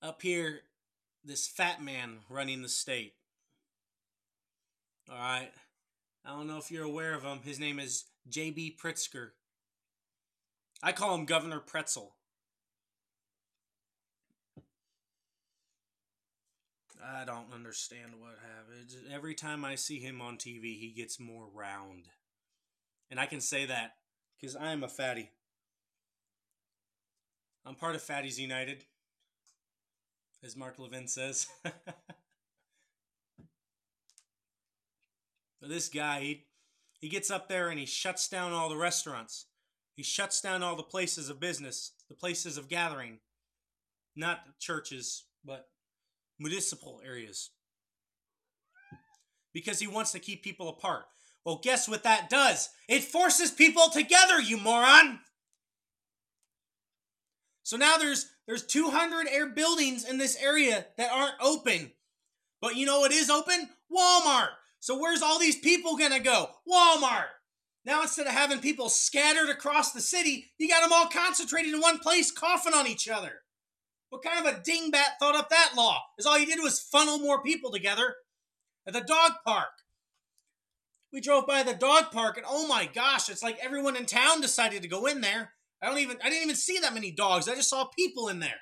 up 0.02 0.22
here 0.22 0.62
this 1.24 1.48
fat 1.48 1.82
man 1.82 2.20
running 2.30 2.62
the 2.62 2.70
state. 2.70 3.14
All 5.10 5.18
right. 5.18 5.52
I 6.26 6.30
don't 6.32 6.48
know 6.48 6.58
if 6.58 6.72
you're 6.72 6.86
aware 6.86 7.16
of 7.16 7.24
him. 7.24 7.40
His 7.44 7.60
name 7.60 7.80
is 7.80 8.06
J.B. 8.28 8.78
Pritzker. 8.82 9.30
I 10.82 10.92
call 10.92 11.16
him 11.16 11.26
Governor 11.26 11.60
Pretzel. 11.60 12.16
I 17.04 17.26
don't 17.26 17.54
understand 17.54 18.14
what 18.20 18.38
happens. 18.42 18.96
Every 19.12 19.34
time 19.34 19.66
I 19.66 19.76
see 19.76 20.00
him 20.00 20.22
on 20.22 20.38
TV, 20.38 20.78
he 20.78 20.94
gets 20.96 21.20
more 21.20 21.48
round. 21.54 22.10
And 23.10 23.20
I 23.20 23.26
can 23.26 23.42
say 23.42 23.66
that 23.66 23.94
because 24.40 24.56
I 24.56 24.72
am 24.72 24.84
a 24.84 24.90
fatty. 24.90 25.32
I'm 27.66 27.76
part 27.76 27.96
of 27.96 28.04
Fatties 28.04 28.38
United 28.38 28.86
as 30.44 30.56
Mark 30.56 30.80
Levin 30.80 31.08
says. 31.08 31.48
this 35.62 35.90
guy, 35.90 36.20
he, 36.22 36.46
he 37.00 37.10
gets 37.10 37.30
up 37.30 37.50
there 37.50 37.70
and 37.70 37.80
he 37.80 37.86
shuts 37.86 38.28
down 38.28 38.52
all 38.54 38.70
the 38.70 38.78
restaurants. 38.78 39.46
He 39.96 40.04
shuts 40.04 40.42
down 40.42 40.64
all 40.64 40.76
the 40.76 40.84
places 40.84 41.30
of 41.30 41.40
business, 41.40 41.92
the 42.08 42.16
places 42.16 42.58
of 42.58 42.70
gathering. 42.70 43.20
Not 44.16 44.60
churches, 44.60 45.26
but 45.44 45.68
municipal 46.40 47.02
areas. 47.06 47.52
Because 49.54 49.80
he 49.80 49.88
wants 49.88 50.12
to 50.14 50.20
keep 50.20 50.44
people 50.44 50.70
apart. 50.70 51.06
Well, 51.46 51.60
guess 51.62 51.88
what 51.88 52.04
that 52.04 52.30
does? 52.30 52.70
It 52.88 53.04
forces 53.04 53.52
people 53.52 53.90
together, 53.90 54.40
you 54.40 54.58
moron! 54.58 55.20
So 57.70 57.78
now 57.78 57.98
there's 57.98 58.26
there's 58.48 58.66
200 58.66 59.28
air 59.30 59.46
buildings 59.46 60.04
in 60.04 60.18
this 60.18 60.36
area 60.42 60.88
that 60.98 61.12
aren't 61.12 61.36
open. 61.40 61.92
But 62.62 62.76
you 62.76 62.88
know 62.88 63.02
what 63.02 63.12
is 63.12 63.30
open? 63.30 63.70
Walmart. 63.96 64.48
So 64.80 65.00
where's 65.00 65.22
all 65.22 65.38
these 65.38 65.60
people 65.60 65.96
going 65.96 66.14
to 66.14 66.20
go? 66.20 66.50
Walmart. 66.68 67.28
Now 67.86 68.02
instead 68.02 68.26
of 68.26 68.34
having 68.34 68.58
people 68.58 68.90
scattered 68.90 69.52
across 69.52 69.92
the 69.92 70.02
city, 70.02 70.48
you 70.58 70.68
got 70.68 70.82
them 70.82 70.92
all 70.92 71.10
concentrated 71.10 71.72
in 71.72 71.80
one 71.80 72.00
place 72.00 72.32
coughing 72.32 72.74
on 72.74 72.88
each 72.88 73.08
other. 73.08 73.34
What 74.10 74.24
kind 74.24 74.44
of 74.44 74.52
a 74.52 74.62
dingbat 74.62 75.20
thought 75.20 75.36
up 75.36 75.52
that 75.52 75.74
law? 75.78 76.00
Is 76.18 76.26
all 76.26 76.40
you 76.40 76.48
did 76.48 76.64
was 76.64 76.80
funnel 76.80 77.20
more 77.20 77.44
people 77.44 77.70
together 77.70 78.16
at 78.88 78.94
the 78.94 79.02
dog 79.02 79.34
park. 79.46 79.70
We 81.14 81.22
drove 81.22 81.46
by 81.46 81.62
the 81.62 81.76
dog 81.76 82.06
park 82.12 82.38
and 82.38 82.48
oh 82.50 82.68
my 82.68 82.90
gosh, 82.92 83.30
it's 83.30 83.44
like 83.44 83.60
everyone 83.62 83.96
in 83.96 84.08
town 84.08 84.42
decided 84.42 84.82
to 84.82 84.88
go 84.88 85.06
in 85.06 85.22
there 85.22 85.52
I 85.82 85.88
don't 85.88 86.00
even 86.00 86.18
I 86.24 86.30
didn't 86.30 86.44
even 86.44 86.56
see 86.56 86.80
that 86.80 86.94
many 86.94 87.12
dogs. 87.12 87.48
I 87.48 87.56
just 87.56 87.70
saw 87.70 87.86
people 87.86 88.28
in 88.30 88.40
there. 88.40 88.62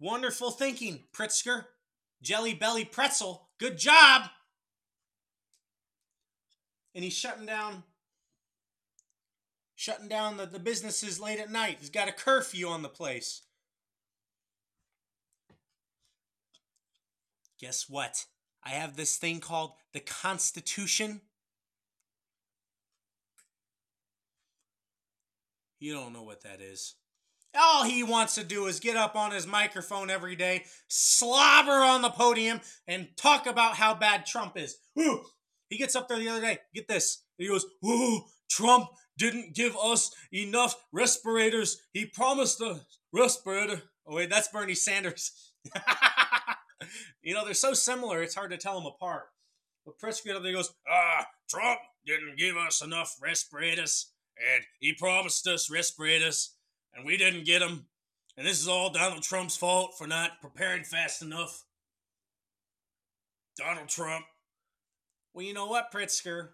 Wonderful 0.00 0.50
thinking, 0.50 1.04
Pritzker. 1.16 1.66
Jelly 2.22 2.54
Belly 2.54 2.84
Pretzel. 2.84 3.48
Good 3.58 3.78
job. 3.78 4.22
And 6.94 7.04
he's 7.04 7.12
shutting 7.16 7.46
down 7.46 7.84
shutting 9.76 10.08
down 10.08 10.36
the, 10.36 10.46
the 10.46 10.58
businesses 10.58 11.20
late 11.20 11.40
at 11.40 11.50
night. 11.50 11.78
He's 11.80 11.90
got 11.90 12.08
a 12.08 12.12
curfew 12.12 12.68
on 12.68 12.82
the 12.82 12.88
place. 12.88 13.42
Guess 17.60 17.86
what? 17.88 18.26
I 18.64 18.70
have 18.70 18.96
this 18.96 19.16
thing 19.16 19.40
called 19.40 19.72
the 19.92 20.00
Constitution 20.00 21.20
You 25.82 25.94
don't 25.94 26.12
know 26.12 26.22
what 26.22 26.44
that 26.44 26.60
is. 26.60 26.94
All 27.58 27.82
he 27.82 28.04
wants 28.04 28.36
to 28.36 28.44
do 28.44 28.66
is 28.66 28.78
get 28.78 28.96
up 28.96 29.16
on 29.16 29.32
his 29.32 29.48
microphone 29.48 30.10
every 30.10 30.36
day, 30.36 30.62
slobber 30.86 31.72
on 31.72 32.02
the 32.02 32.08
podium, 32.10 32.60
and 32.86 33.08
talk 33.16 33.48
about 33.48 33.74
how 33.74 33.92
bad 33.92 34.24
Trump 34.24 34.56
is. 34.56 34.76
Ooh, 34.96 35.24
he 35.68 35.76
gets 35.76 35.96
up 35.96 36.06
there 36.06 36.20
the 36.20 36.28
other 36.28 36.40
day. 36.40 36.58
Get 36.72 36.86
this. 36.86 37.24
He 37.36 37.48
goes, 37.48 37.66
Ooh, 37.84 38.22
Trump 38.48 38.90
didn't 39.18 39.56
give 39.56 39.76
us 39.76 40.14
enough 40.30 40.76
respirators. 40.92 41.78
He 41.92 42.06
promised 42.06 42.60
a 42.60 42.82
respirator. 43.12 43.82
Oh, 44.06 44.14
wait, 44.14 44.30
that's 44.30 44.46
Bernie 44.52 44.76
Sanders. 44.76 45.52
you 47.22 47.34
know, 47.34 47.44
they're 47.44 47.54
so 47.54 47.74
similar, 47.74 48.22
it's 48.22 48.36
hard 48.36 48.52
to 48.52 48.56
tell 48.56 48.78
them 48.78 48.86
apart. 48.86 49.24
But 49.84 49.98
Pritzker 49.98 50.36
up 50.36 50.44
there 50.44 50.52
goes, 50.52 50.72
Ah, 50.88 51.26
Trump 51.50 51.80
didn't 52.06 52.38
give 52.38 52.56
us 52.56 52.84
enough 52.84 53.16
respirators 53.20 54.11
and 54.54 54.64
he 54.80 54.92
promised 54.92 55.46
us 55.46 55.70
respirators, 55.70 56.54
and 56.94 57.04
we 57.04 57.16
didn't 57.16 57.44
get 57.44 57.60
them. 57.60 57.86
And 58.36 58.46
this 58.46 58.60
is 58.60 58.68
all 58.68 58.90
Donald 58.90 59.22
Trump's 59.22 59.56
fault 59.56 59.94
for 59.96 60.06
not 60.06 60.40
preparing 60.40 60.84
fast 60.84 61.22
enough. 61.22 61.64
Donald 63.56 63.88
Trump. 63.88 64.24
Well, 65.34 65.44
you 65.44 65.52
know 65.52 65.66
what, 65.66 65.92
Pritzker? 65.92 66.48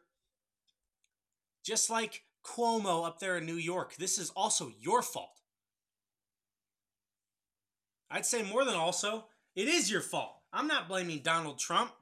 Just 1.64 1.90
like 1.90 2.23
Cuomo 2.45 3.07
up 3.07 3.21
there 3.21 3.38
in 3.38 3.47
New 3.47 3.54
York, 3.54 3.97
this 3.97 4.18
is 4.18 4.30
also 4.30 4.73
your 4.80 5.02
fault. 5.02 5.40
I'd 8.11 8.26
say 8.26 8.42
more 8.42 8.64
than 8.64 8.75
also, 8.75 9.26
it 9.54 9.68
is 9.68 9.90
your 9.90 10.00
fault. 10.00 10.35
I'm 10.52 10.66
not 10.66 10.88
blaming 10.88 11.18
Donald 11.18 11.59
Trump. 11.59 11.92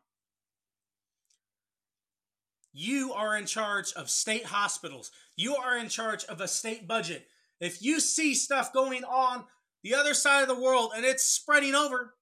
You 2.79 3.15
are 3.15 3.35
in 3.39 3.47
charge 3.47 3.95
of 3.95 4.11
state 4.11 4.45
hospitals. 4.45 5.11
You 5.35 5.57
are 5.57 5.79
in 5.79 5.89
charge 5.89 6.25
of 6.25 6.43
a 6.43 6.47
state 6.47 6.87
budget. 6.87 7.27
If 7.59 7.81
you 7.81 8.01
see 8.01 8.35
stuff 8.35 8.71
going 8.71 9.03
on 9.03 9.47
the 9.83 9.95
other 9.95 10.13
side 10.13 10.43
of 10.43 10.49
the 10.49 10.63
world 10.63 10.93
and 10.95 11.03
it's 11.03 11.25
spreading 11.25 11.75
over, 11.75 12.13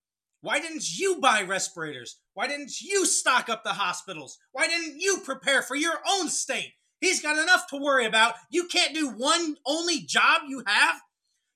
why 0.42 0.60
didn't 0.60 0.96
you 0.96 1.16
buy 1.20 1.42
respirators? 1.42 2.20
Why 2.34 2.46
didn't 2.46 2.80
you 2.80 3.04
stock 3.04 3.48
up 3.48 3.64
the 3.64 3.70
hospitals? 3.70 4.38
Why 4.52 4.68
didn't 4.68 5.00
you 5.00 5.18
prepare 5.24 5.60
for 5.60 5.74
your 5.74 5.98
own 6.08 6.28
state? 6.28 6.74
He's 7.00 7.20
got 7.20 7.36
enough 7.36 7.66
to 7.70 7.76
worry 7.76 8.06
about. 8.06 8.34
You 8.48 8.68
can't 8.68 8.94
do 8.94 9.08
one 9.08 9.56
only 9.66 10.02
job 10.02 10.42
you 10.46 10.62
have. 10.68 11.00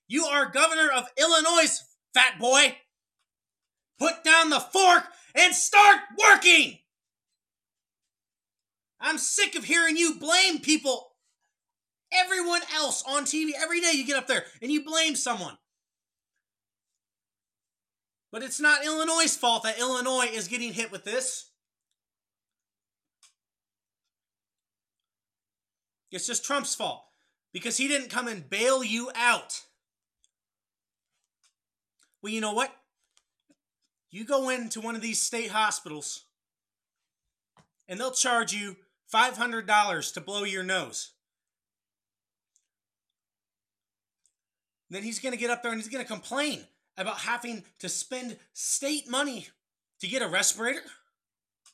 You 0.09 0.25
are 0.25 0.50
governor 0.50 0.90
of 0.90 1.07
Illinois, 1.17 1.85
fat 2.14 2.40
boy. 2.40 2.76
Put 4.00 4.25
down 4.25 4.50
the 4.50 4.59
fork 4.59 5.05
and 5.37 5.55
start 5.55 6.00
working. 6.19 6.78
I'm 9.00 9.19
sick 9.19 9.55
of 9.55 9.64
hearing 9.64 9.97
you 9.97 10.14
blame 10.14 10.59
people, 10.59 11.12
everyone 12.12 12.62
else 12.75 13.02
on 13.07 13.25
TV. 13.25 13.50
Every 13.57 13.81
day 13.81 13.93
you 13.95 14.07
get 14.07 14.17
up 14.17 14.26
there 14.26 14.45
and 14.61 14.71
you 14.71 14.85
blame 14.85 15.14
someone. 15.14 15.57
But 18.31 18.43
it's 18.43 18.61
not 18.61 18.85
Illinois' 18.85 19.37
fault 19.37 19.62
that 19.62 19.78
Illinois 19.78 20.28
is 20.33 20.49
getting 20.49 20.73
hit 20.73 20.93
with 20.93 21.05
this. 21.05 21.50
It's 26.11 26.26
just 26.26 26.45
Trump's 26.45 26.75
fault 26.75 27.05
because 27.52 27.76
he 27.76 27.88
didn't 27.88 28.11
come 28.11 28.28
and 28.28 28.49
bail 28.49 28.83
you 28.83 29.11
out. 29.14 29.62
Well, 32.23 32.33
you 32.33 32.40
know 32.40 32.52
what? 32.52 32.75
You 34.11 34.25
go 34.25 34.49
into 34.49 34.81
one 34.81 34.97
of 34.97 35.02
these 35.02 35.21
state 35.21 35.50
hospitals 35.50 36.25
and 37.88 38.00
they'll 38.00 38.11
charge 38.11 38.52
you 38.52 38.76
$500 39.12 40.15
to 40.15 40.21
blow 40.21 40.45
your 40.45 40.62
nose. 40.62 41.12
Then 44.91 45.03
he's 45.03 45.19
going 45.19 45.33
to 45.33 45.38
get 45.38 45.50
up 45.50 45.62
there 45.62 45.73
and 45.73 45.81
he's 45.81 45.91
going 45.91 46.05
to 46.05 46.11
complain 46.11 46.65
about 46.97 47.19
having 47.19 47.65
to 47.79 47.88
spend 47.88 48.38
state 48.53 49.09
money 49.09 49.49
to 50.00 50.09
get 50.09 50.23
a 50.23 50.29
respirator, 50.29 50.83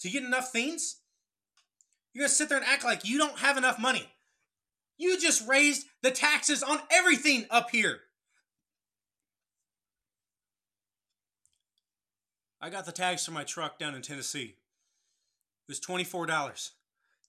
to 0.01 0.11
get 0.11 0.23
enough 0.23 0.51
things. 0.51 0.97
You're 2.13 2.23
going 2.23 2.29
to 2.29 2.35
sit 2.35 2.49
there 2.49 2.59
and 2.59 2.67
act 2.67 2.85
like 2.85 3.09
you 3.09 3.19
don't 3.19 3.39
have 3.39 3.57
enough 3.57 3.79
money. 3.79 4.09
You 4.97 5.19
just 5.19 5.47
raised 5.49 5.87
the 6.03 6.11
taxes 6.11 6.63
on 6.63 6.79
everything 6.91 7.47
up 7.51 7.71
here. 7.71 8.01
I 12.61 12.71
got 12.71 12.87
the 12.87 12.93
tags 12.93 13.25
for 13.25 13.33
my 13.33 13.45
truck 13.45 13.79
down 13.79 13.95
in 13.95 14.03
Tennessee. 14.03 14.57
It 15.69 15.69
was 15.69 15.81
$24. 15.81 16.71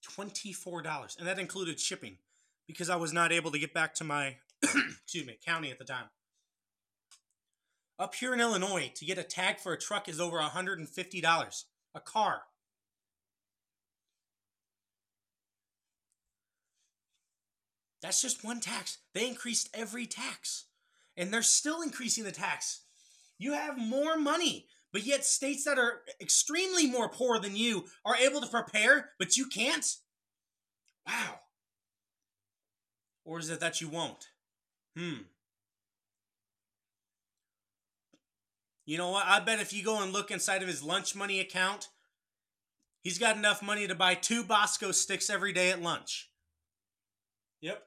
$24. 0.06 1.18
And 1.18 1.26
that 1.26 1.38
included 1.38 1.80
shipping 1.80 2.18
because 2.66 2.90
I 2.90 2.96
was 2.96 3.12
not 3.12 3.32
able 3.32 3.50
to 3.50 3.58
get 3.58 3.74
back 3.74 3.94
to 3.94 4.04
my 4.04 4.36
excuse 4.62 5.26
me, 5.26 5.38
county 5.44 5.70
at 5.70 5.78
the 5.78 5.84
time. 5.84 6.06
Up 7.98 8.14
here 8.14 8.34
in 8.34 8.40
Illinois, 8.40 8.92
to 8.94 9.06
get 9.06 9.18
a 9.18 9.22
tag 9.22 9.58
for 9.58 9.72
a 9.72 9.78
truck 9.78 10.08
is 10.08 10.20
over 10.20 10.38
$150 10.38 11.64
a 11.94 12.00
car. 12.00 12.42
That's 18.02 18.20
just 18.20 18.44
one 18.44 18.60
tax. 18.60 18.98
They 19.14 19.26
increased 19.26 19.70
every 19.72 20.06
tax. 20.06 20.66
And 21.16 21.32
they're 21.32 21.42
still 21.42 21.80
increasing 21.80 22.24
the 22.24 22.32
tax. 22.32 22.82
You 23.38 23.54
have 23.54 23.78
more 23.78 24.18
money, 24.18 24.66
but 24.96 25.04
yet 25.04 25.26
states 25.26 25.64
that 25.64 25.78
are 25.78 26.00
extremely 26.22 26.86
more 26.86 27.10
poor 27.10 27.38
than 27.38 27.54
you 27.54 27.84
are 28.06 28.16
able 28.16 28.40
to 28.40 28.46
prepare, 28.46 29.10
but 29.18 29.36
you 29.36 29.44
can't? 29.44 29.84
Wow. 31.06 31.40
Or 33.22 33.38
is 33.38 33.50
it 33.50 33.60
that 33.60 33.82
you 33.82 33.90
won't? 33.90 34.24
Hmm. 34.96 35.24
You 38.86 38.96
know 38.96 39.10
what? 39.10 39.26
I 39.26 39.38
bet 39.40 39.60
if 39.60 39.74
you 39.74 39.84
go 39.84 40.02
and 40.02 40.14
look 40.14 40.30
inside 40.30 40.62
of 40.62 40.68
his 40.68 40.82
lunch 40.82 41.14
money 41.14 41.38
account, 41.40 41.88
he's 43.02 43.18
got 43.18 43.36
enough 43.36 43.62
money 43.62 43.86
to 43.86 43.94
buy 43.94 44.14
two 44.14 44.42
Bosco 44.42 44.92
sticks 44.92 45.28
every 45.28 45.52
day 45.52 45.72
at 45.72 45.82
lunch. 45.82 46.30
Yep. 47.60 47.82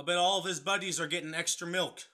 I'll 0.00 0.06
bet 0.06 0.16
all 0.16 0.38
of 0.38 0.46
his 0.46 0.60
buddies 0.60 0.98
are 0.98 1.06
getting 1.06 1.34
extra 1.34 1.66
milk. 1.66 2.04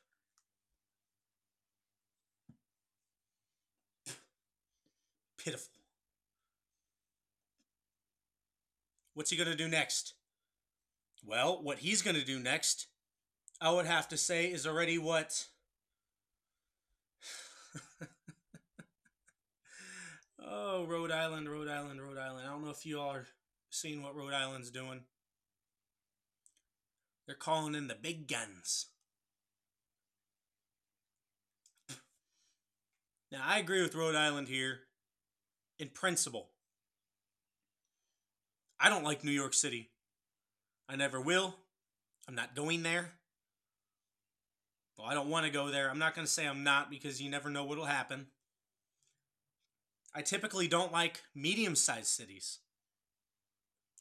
Pitiful. 5.38 5.70
What's 9.14 9.30
he 9.30 9.36
going 9.36 9.48
to 9.48 9.54
do 9.54 9.68
next? 9.68 10.14
Well, 11.24 11.62
what 11.62 11.78
he's 11.78 12.02
going 12.02 12.16
to 12.16 12.24
do 12.24 12.40
next, 12.40 12.88
I 13.60 13.70
would 13.70 13.86
have 13.86 14.08
to 14.08 14.16
say, 14.16 14.46
is 14.46 14.66
already 14.66 14.98
what. 14.98 15.46
oh, 20.44 20.84
Rhode 20.86 21.12
Island, 21.12 21.48
Rhode 21.48 21.68
Island, 21.68 22.02
Rhode 22.02 22.18
Island. 22.18 22.48
I 22.48 22.50
don't 22.50 22.64
know 22.64 22.70
if 22.70 22.84
you 22.84 22.98
all 22.98 23.10
are 23.10 23.28
seeing 23.70 24.02
what 24.02 24.16
Rhode 24.16 24.34
Island's 24.34 24.72
doing. 24.72 25.02
They're 27.26 27.34
calling 27.34 27.74
in 27.74 27.88
the 27.88 27.94
big 27.94 28.28
guns. 28.28 28.86
Now, 33.32 33.40
I 33.44 33.58
agree 33.58 33.82
with 33.82 33.94
Rhode 33.94 34.14
Island 34.14 34.46
here 34.46 34.80
in 35.78 35.88
principle. 35.88 36.50
I 38.78 38.88
don't 38.88 39.04
like 39.04 39.24
New 39.24 39.32
York 39.32 39.52
City. 39.52 39.90
I 40.88 40.94
never 40.94 41.20
will. 41.20 41.56
I'm 42.28 42.36
not 42.36 42.54
going 42.54 42.84
there. 42.84 43.10
Well, 44.96 45.08
I 45.08 45.14
don't 45.14 45.28
want 45.28 45.44
to 45.44 45.52
go 45.52 45.70
there. 45.70 45.90
I'm 45.90 45.98
not 45.98 46.14
going 46.14 46.26
to 46.26 46.32
say 46.32 46.46
I'm 46.46 46.62
not 46.62 46.88
because 46.88 47.20
you 47.20 47.28
never 47.28 47.50
know 47.50 47.64
what 47.64 47.78
will 47.78 47.86
happen. 47.86 48.26
I 50.14 50.22
typically 50.22 50.68
don't 50.68 50.92
like 50.92 51.22
medium 51.34 51.74
sized 51.74 52.06
cities 52.06 52.60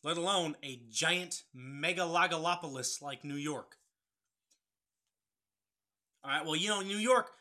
let 0.05 0.17
alone 0.17 0.55
a 0.63 0.79
giant 0.91 1.41
megalogalopolis 1.57 3.01
like 3.01 3.25
New 3.25 3.35
York. 3.35 3.77
All 6.23 6.29
right, 6.29 6.45
well, 6.45 6.55
you 6.55 6.69
know, 6.69 6.81
New 6.81 6.97
York 6.97 7.31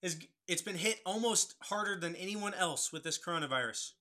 is 0.00 0.16
it's 0.48 0.62
been 0.62 0.76
hit 0.76 1.00
almost 1.04 1.56
harder 1.64 2.00
than 2.00 2.16
anyone 2.16 2.54
else 2.54 2.90
with 2.90 3.02
this 3.02 3.18
coronavirus. 3.18 3.92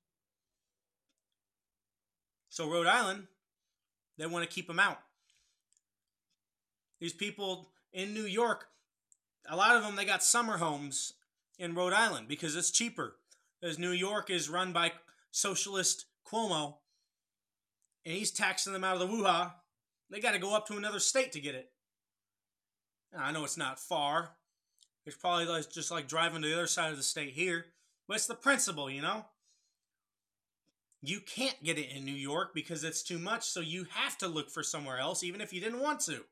So 2.47 2.71
Rhode 2.71 2.87
Island, 2.87 3.27
they 4.17 4.25
want 4.25 4.49
to 4.49 4.55
keep 4.55 4.67
them 4.67 4.79
out. 4.79 4.99
These 7.01 7.13
people 7.13 7.67
in 7.91 8.13
New 8.13 8.23
York, 8.23 8.67
a 9.49 9.57
lot 9.57 9.75
of 9.75 9.83
them 9.83 9.97
they 9.97 10.05
got 10.05 10.23
summer 10.23 10.57
homes 10.57 11.15
in 11.57 11.75
Rhode 11.75 11.93
Island 11.93 12.29
because 12.29 12.55
it's 12.55 12.71
cheaper. 12.71 13.17
As 13.61 13.77
New 13.77 13.91
York 13.91 14.29
is 14.29 14.49
run 14.49 14.71
by 14.71 14.93
socialist 15.31 16.05
Cuomo, 16.25 16.75
and 18.09 18.17
he's 18.17 18.31
taxing 18.31 18.73
them 18.73 18.83
out 18.83 18.95
of 18.95 18.99
the 18.99 19.05
woo-ha, 19.05 19.55
they 20.09 20.19
got 20.19 20.31
to 20.31 20.39
go 20.39 20.55
up 20.55 20.65
to 20.65 20.77
another 20.77 20.97
state 20.97 21.31
to 21.33 21.39
get 21.39 21.53
it. 21.53 21.69
Now, 23.13 23.23
I 23.23 23.31
know 23.31 23.43
it's 23.43 23.55
not 23.55 23.79
far. 23.79 24.31
It's 25.05 25.15
probably 25.15 25.45
like, 25.45 25.71
just 25.71 25.91
like 25.91 26.07
driving 26.07 26.41
to 26.41 26.47
the 26.47 26.55
other 26.55 26.65
side 26.65 26.89
of 26.89 26.97
the 26.97 27.03
state 27.03 27.33
here, 27.33 27.67
but 28.07 28.15
it's 28.15 28.25
the 28.25 28.33
principle, 28.33 28.89
you 28.89 29.03
know? 29.03 29.25
You 31.03 31.19
can't 31.19 31.63
get 31.63 31.77
it 31.77 31.95
in 31.95 32.03
New 32.03 32.11
York 32.11 32.55
because 32.55 32.83
it's 32.83 33.03
too 33.03 33.19
much, 33.19 33.43
so 33.43 33.59
you 33.59 33.85
have 33.91 34.17
to 34.17 34.27
look 34.27 34.49
for 34.49 34.63
somewhere 34.63 34.97
else, 34.97 35.23
even 35.23 35.39
if 35.39 35.53
you 35.53 35.61
didn't 35.61 35.79
want 35.79 35.99
to. 36.01 36.19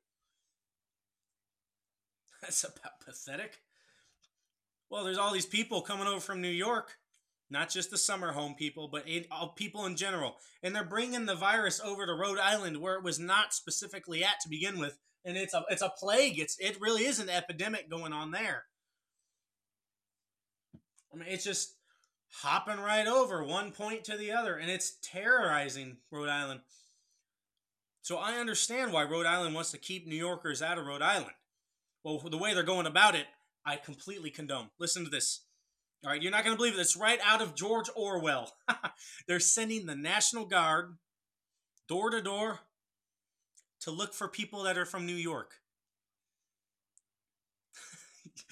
That's 2.41 2.63
about 2.63 3.01
pathetic. 3.05 3.59
Well, 4.89 5.03
there's 5.03 5.19
all 5.19 5.31
these 5.31 5.45
people 5.45 5.81
coming 5.81 6.07
over 6.07 6.21
from 6.21 6.41
New 6.41 6.47
York 6.47 6.97
not 7.49 7.69
just 7.69 7.91
the 7.91 7.97
summer 7.97 8.33
home 8.33 8.55
people, 8.55 8.89
but 8.91 9.07
in, 9.07 9.25
all 9.31 9.53
people 9.53 9.85
in 9.85 9.95
general. 9.95 10.35
And 10.61 10.75
they're 10.75 10.83
bringing 10.83 11.25
the 11.25 11.35
virus 11.35 11.79
over 11.79 12.05
to 12.05 12.13
Rhode 12.13 12.39
Island, 12.39 12.77
where 12.77 12.95
it 12.95 13.03
was 13.03 13.19
not 13.19 13.53
specifically 13.53 14.23
at 14.23 14.39
to 14.41 14.49
begin 14.49 14.79
with, 14.79 14.97
and 15.23 15.37
it's 15.37 15.53
a 15.53 15.63
it's 15.69 15.81
a 15.81 15.93
plague. 15.97 16.39
It's 16.39 16.57
it 16.59 16.79
really 16.81 17.05
is 17.05 17.19
an 17.19 17.29
epidemic 17.29 17.89
going 17.89 18.13
on 18.13 18.31
there. 18.31 18.63
I 21.13 21.17
mean, 21.17 21.27
it's 21.29 21.43
just 21.43 21.75
hopping 22.41 22.79
right 22.79 23.07
over 23.07 23.43
one 23.43 23.71
point 23.71 24.03
to 24.05 24.17
the 24.17 24.31
other, 24.31 24.55
and 24.55 24.69
it's 24.69 24.97
terrorizing 25.01 25.97
Rhode 26.11 26.29
Island. 26.29 26.61
So 28.01 28.17
I 28.17 28.35
understand 28.35 28.93
why 28.93 29.03
Rhode 29.03 29.25
Island 29.25 29.53
wants 29.55 29.71
to 29.71 29.77
keep 29.77 30.07
New 30.07 30.15
Yorkers 30.15 30.61
out 30.61 30.77
of 30.77 30.85
Rhode 30.85 31.01
Island. 31.01 31.33
Well, 32.03 32.19
the 32.19 32.37
way 32.37 32.53
they're 32.53 32.63
going 32.63 32.85
about 32.85 33.15
it, 33.15 33.25
I 33.65 33.75
completely 33.75 34.29
condone. 34.29 34.69
Listen 34.79 35.03
to 35.03 35.09
this. 35.09 35.41
All 36.03 36.11
right, 36.11 36.21
you're 36.21 36.31
not 36.31 36.43
going 36.43 36.55
to 36.55 36.57
believe 36.57 36.75
it. 36.75 36.79
It's 36.79 36.95
right 36.95 37.19
out 37.23 37.41
of 37.41 37.55
George 37.55 37.89
Orwell. 37.95 38.53
They're 39.27 39.39
sending 39.39 39.85
the 39.85 39.95
National 39.95 40.45
Guard 40.45 40.97
door 41.87 42.11
to 42.11 42.21
door 42.21 42.59
to 43.81 43.91
look 43.91 44.13
for 44.13 44.27
people 44.27 44.63
that 44.63 44.77
are 44.77 44.85
from 44.85 45.05
New 45.05 45.15
York. 45.15 45.53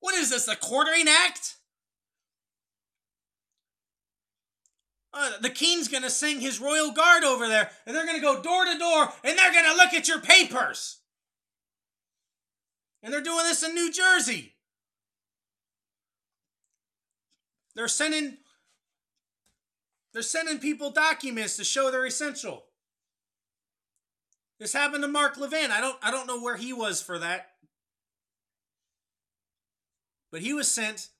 what 0.00 0.14
is 0.14 0.30
this, 0.30 0.44
the 0.44 0.56
quartering 0.56 1.06
act? 1.08 1.56
Uh, 5.14 5.30
the 5.40 5.50
king's 5.50 5.88
going 5.88 6.02
to 6.02 6.10
sing 6.10 6.40
his 6.40 6.60
royal 6.60 6.92
guard 6.92 7.24
over 7.24 7.48
there, 7.48 7.70
and 7.86 7.96
they're 7.96 8.04
going 8.04 8.20
to 8.20 8.22
go 8.22 8.42
door 8.42 8.66
to 8.66 8.78
door, 8.78 9.08
and 9.24 9.38
they're 9.38 9.52
going 9.52 9.64
to 9.64 9.76
look 9.76 9.94
at 9.94 10.06
your 10.06 10.20
papers. 10.20 10.98
And 13.02 13.12
they're 13.12 13.22
doing 13.22 13.44
this 13.44 13.62
in 13.62 13.74
New 13.74 13.90
Jersey. 13.90 14.54
They're 17.78 17.86
sending 17.86 18.38
they're 20.12 20.22
sending 20.22 20.58
people 20.58 20.90
documents 20.90 21.56
to 21.58 21.64
show 21.64 21.92
they're 21.92 22.06
essential. 22.06 22.64
This 24.58 24.72
happened 24.72 25.04
to 25.04 25.08
Mark 25.08 25.36
Levin. 25.36 25.70
I 25.70 25.80
don't 25.80 25.96
I 26.02 26.10
don't 26.10 26.26
know 26.26 26.40
where 26.40 26.56
he 26.56 26.72
was 26.72 27.00
for 27.00 27.20
that. 27.20 27.52
But 30.32 30.40
he 30.40 30.52
was 30.52 30.66
sent 30.66 31.10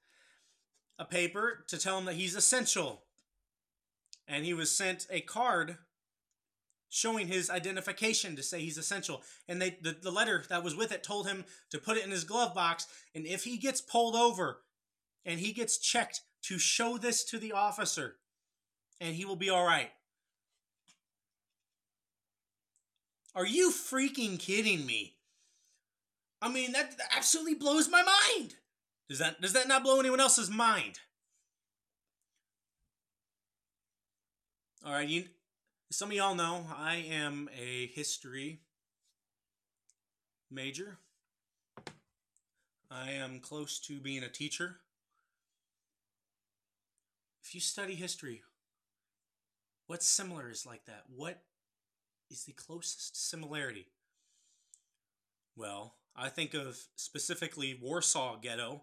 a 0.98 1.04
paper 1.04 1.64
to 1.68 1.78
tell 1.78 1.96
him 1.96 2.06
that 2.06 2.16
he's 2.16 2.34
essential. 2.34 3.04
And 4.26 4.44
he 4.44 4.52
was 4.52 4.74
sent 4.74 5.06
a 5.10 5.20
card 5.20 5.78
showing 6.88 7.28
his 7.28 7.50
identification 7.50 8.34
to 8.34 8.42
say 8.42 8.62
he's 8.62 8.78
essential. 8.78 9.22
And 9.46 9.62
they 9.62 9.78
the, 9.80 9.92
the 9.92 10.10
letter 10.10 10.42
that 10.48 10.64
was 10.64 10.74
with 10.74 10.90
it 10.90 11.04
told 11.04 11.28
him 11.28 11.44
to 11.70 11.78
put 11.78 11.98
it 11.98 12.04
in 12.04 12.10
his 12.10 12.24
glove 12.24 12.52
box. 12.52 12.88
And 13.14 13.28
if 13.28 13.44
he 13.44 13.58
gets 13.58 13.80
pulled 13.80 14.16
over 14.16 14.62
and 15.24 15.38
he 15.38 15.52
gets 15.52 15.78
checked, 15.78 16.22
to 16.42 16.58
show 16.58 16.98
this 16.98 17.24
to 17.24 17.38
the 17.38 17.52
officer, 17.52 18.16
and 19.00 19.14
he 19.14 19.24
will 19.24 19.36
be 19.36 19.50
all 19.50 19.66
right. 19.66 19.90
Are 23.34 23.46
you 23.46 23.70
freaking 23.70 24.38
kidding 24.38 24.84
me? 24.86 25.16
I 26.40 26.48
mean, 26.48 26.72
that 26.72 26.96
absolutely 27.16 27.54
blows 27.54 27.88
my 27.88 28.02
mind. 28.02 28.54
Does 29.08 29.18
that 29.18 29.40
does 29.40 29.52
that 29.54 29.68
not 29.68 29.82
blow 29.82 30.00
anyone 30.00 30.20
else's 30.20 30.50
mind? 30.50 31.00
All 34.84 34.92
right, 34.92 35.08
you 35.08 35.24
some 35.90 36.10
of 36.10 36.16
y'all 36.16 36.34
know 36.34 36.66
I 36.76 36.96
am 36.96 37.48
a 37.58 37.86
history 37.86 38.60
major. 40.50 40.98
I 42.90 43.12
am 43.12 43.40
close 43.40 43.78
to 43.80 44.00
being 44.00 44.22
a 44.22 44.28
teacher. 44.28 44.76
If 47.48 47.54
you 47.54 47.62
study 47.62 47.94
history, 47.94 48.42
what 49.86 50.02
similar 50.02 50.50
is 50.50 50.66
like 50.66 50.84
that? 50.84 51.04
What 51.08 51.40
is 52.30 52.44
the 52.44 52.52
closest 52.52 53.30
similarity? 53.30 53.86
Well, 55.56 55.94
I 56.14 56.28
think 56.28 56.52
of 56.52 56.78
specifically 56.96 57.80
Warsaw 57.82 58.36
Ghetto, 58.42 58.82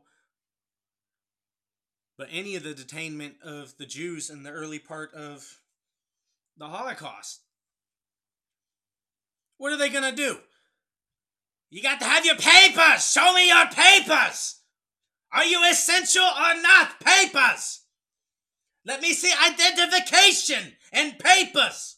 but 2.17 2.29
any 2.31 2.55
of 2.55 2.63
the 2.63 2.73
detainment 2.73 3.39
of 3.43 3.77
the 3.77 3.85
Jews 3.85 4.31
in 4.31 4.41
the 4.41 4.49
early 4.49 4.79
part 4.79 5.13
of 5.13 5.59
the 6.57 6.65
Holocaust. 6.65 7.41
What 9.59 9.73
are 9.73 9.77
they 9.77 9.89
going 9.89 10.09
to 10.09 10.15
do? 10.15 10.39
You 11.69 11.83
got 11.83 11.99
to 11.99 12.05
have 12.05 12.25
your 12.25 12.37
papers! 12.37 13.11
Show 13.11 13.31
me 13.35 13.47
your 13.47 13.67
papers! 13.67 14.61
Are 15.31 15.45
you 15.45 15.61
essential 15.69 16.23
or 16.23 16.59
not? 16.63 16.99
Papers! 16.99 17.81
Let 18.85 19.01
me 19.01 19.13
see 19.13 19.33
identification 19.33 20.73
and 20.93 21.17
papers. 21.17 21.97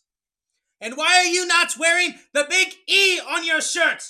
And 0.80 0.96
why 0.96 1.18
are 1.18 1.26
you 1.26 1.46
not 1.46 1.76
wearing 1.78 2.16
the 2.34 2.46
big 2.50 2.74
E 2.88 3.20
on 3.20 3.46
your 3.46 3.62
shirt? 3.62 4.04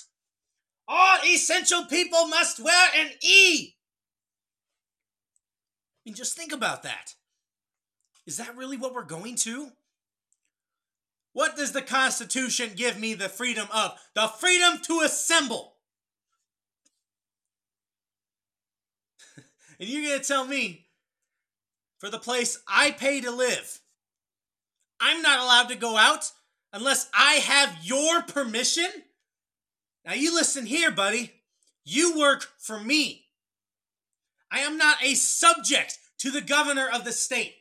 All 0.86 1.18
essential 1.26 1.84
people 1.86 2.28
must 2.28 2.60
wear 2.60 2.88
an 2.96 3.10
E. 3.22 3.74
I 5.96 6.00
mean, 6.06 6.14
just 6.14 6.36
think 6.36 6.52
about 6.52 6.84
that. 6.84 7.14
Is 8.26 8.36
that 8.36 8.56
really 8.56 8.76
what 8.76 8.94
we're 8.94 9.02
going 9.02 9.34
to? 9.36 9.72
What 11.32 11.56
does 11.56 11.72
the 11.72 11.82
Constitution 11.82 12.70
give 12.74 12.98
me 12.98 13.14
the 13.14 13.28
freedom 13.28 13.68
of? 13.72 13.98
The 14.14 14.28
freedom 14.28 14.78
to 14.82 15.00
assemble. 15.00 15.74
and 19.80 19.88
you're 19.88 20.02
going 20.02 20.20
to 20.20 20.26
tell 20.26 20.44
me 20.46 20.87
for 21.98 22.10
the 22.10 22.18
place 22.18 22.62
I 22.66 22.92
pay 22.92 23.20
to 23.20 23.30
live. 23.30 23.80
I'm 25.00 25.22
not 25.22 25.40
allowed 25.40 25.68
to 25.68 25.76
go 25.76 25.96
out 25.96 26.30
unless 26.72 27.08
I 27.14 27.34
have 27.34 27.78
your 27.82 28.22
permission. 28.22 28.88
Now, 30.04 30.14
you 30.14 30.34
listen 30.34 30.66
here, 30.66 30.90
buddy. 30.90 31.32
You 31.84 32.18
work 32.18 32.46
for 32.58 32.80
me. 32.80 33.26
I 34.50 34.60
am 34.60 34.76
not 34.76 35.02
a 35.02 35.14
subject 35.14 35.98
to 36.18 36.30
the 36.30 36.40
governor 36.40 36.88
of 36.92 37.04
the 37.04 37.12
state. 37.12 37.54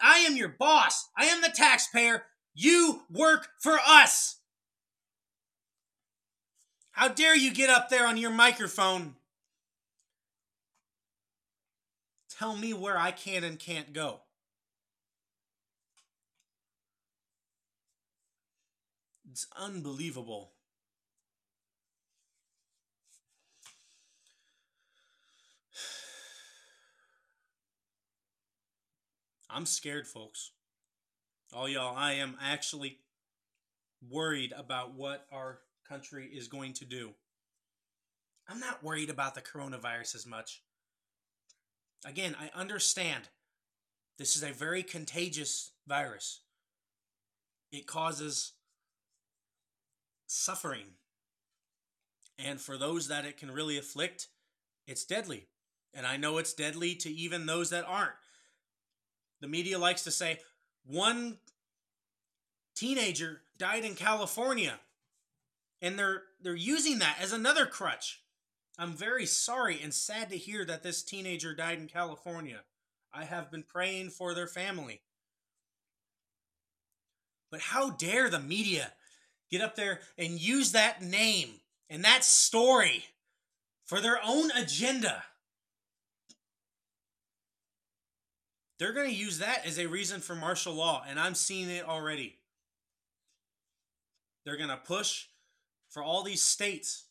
I 0.00 0.18
am 0.18 0.36
your 0.36 0.48
boss. 0.48 1.08
I 1.16 1.26
am 1.26 1.40
the 1.40 1.52
taxpayer. 1.54 2.24
You 2.54 3.02
work 3.10 3.48
for 3.60 3.78
us. 3.86 4.36
How 6.92 7.08
dare 7.08 7.36
you 7.36 7.52
get 7.52 7.70
up 7.70 7.88
there 7.88 8.06
on 8.06 8.16
your 8.16 8.30
microphone 8.30 9.16
tell 12.40 12.56
me 12.56 12.72
where 12.72 12.96
I 12.96 13.10
can 13.10 13.44
and 13.44 13.58
can't 13.58 13.92
go. 13.92 14.20
It's 19.30 19.46
unbelievable. 19.58 20.52
I'm 29.50 29.66
scared, 29.66 30.06
folks. 30.06 30.52
All 31.52 31.68
y'all, 31.68 31.94
I 31.94 32.14
am 32.14 32.38
actually 32.40 33.00
worried 34.08 34.54
about 34.56 34.94
what 34.94 35.26
our 35.30 35.58
country 35.86 36.30
is 36.32 36.48
going 36.48 36.72
to 36.74 36.86
do. 36.86 37.10
I'm 38.48 38.60
not 38.60 38.82
worried 38.82 39.10
about 39.10 39.34
the 39.34 39.42
coronavirus 39.42 40.14
as 40.14 40.26
much. 40.26 40.62
Again, 42.04 42.36
I 42.40 42.50
understand 42.58 43.28
this 44.18 44.36
is 44.36 44.42
a 44.42 44.52
very 44.52 44.82
contagious 44.82 45.72
virus. 45.86 46.40
It 47.72 47.86
causes 47.86 48.52
suffering. 50.26 50.94
And 52.38 52.60
for 52.60 52.76
those 52.76 53.08
that 53.08 53.24
it 53.24 53.36
can 53.36 53.50
really 53.50 53.76
afflict, 53.76 54.28
it's 54.86 55.04
deadly. 55.04 55.46
And 55.92 56.06
I 56.06 56.16
know 56.16 56.38
it's 56.38 56.54
deadly 56.54 56.94
to 56.96 57.10
even 57.10 57.46
those 57.46 57.70
that 57.70 57.84
aren't. 57.86 58.12
The 59.40 59.48
media 59.48 59.78
likes 59.78 60.04
to 60.04 60.10
say 60.10 60.38
one 60.84 61.38
teenager 62.74 63.42
died 63.58 63.84
in 63.84 63.94
California. 63.94 64.80
And 65.82 65.98
they're 65.98 66.22
they're 66.42 66.54
using 66.54 66.98
that 66.98 67.16
as 67.20 67.32
another 67.32 67.66
crutch. 67.66 68.22
I'm 68.78 68.92
very 68.92 69.26
sorry 69.26 69.80
and 69.82 69.92
sad 69.92 70.30
to 70.30 70.36
hear 70.36 70.64
that 70.64 70.82
this 70.82 71.02
teenager 71.02 71.54
died 71.54 71.78
in 71.78 71.86
California. 71.86 72.60
I 73.12 73.24
have 73.24 73.50
been 73.50 73.62
praying 73.62 74.10
for 74.10 74.34
their 74.34 74.46
family. 74.46 75.02
But 77.50 77.60
how 77.60 77.90
dare 77.90 78.30
the 78.30 78.38
media 78.38 78.92
get 79.50 79.60
up 79.60 79.74
there 79.74 80.00
and 80.16 80.40
use 80.40 80.72
that 80.72 81.02
name 81.02 81.48
and 81.88 82.04
that 82.04 82.24
story 82.24 83.04
for 83.84 84.00
their 84.00 84.20
own 84.24 84.50
agenda? 84.52 85.24
They're 88.78 88.94
going 88.94 89.10
to 89.10 89.14
use 89.14 89.40
that 89.40 89.66
as 89.66 89.78
a 89.78 89.88
reason 89.88 90.20
for 90.20 90.34
martial 90.34 90.72
law, 90.72 91.04
and 91.06 91.20
I'm 91.20 91.34
seeing 91.34 91.68
it 91.68 91.86
already. 91.86 92.38
They're 94.44 94.56
going 94.56 94.70
to 94.70 94.78
push 94.78 95.26
for 95.90 96.02
all 96.02 96.22
these 96.22 96.40
states 96.40 97.04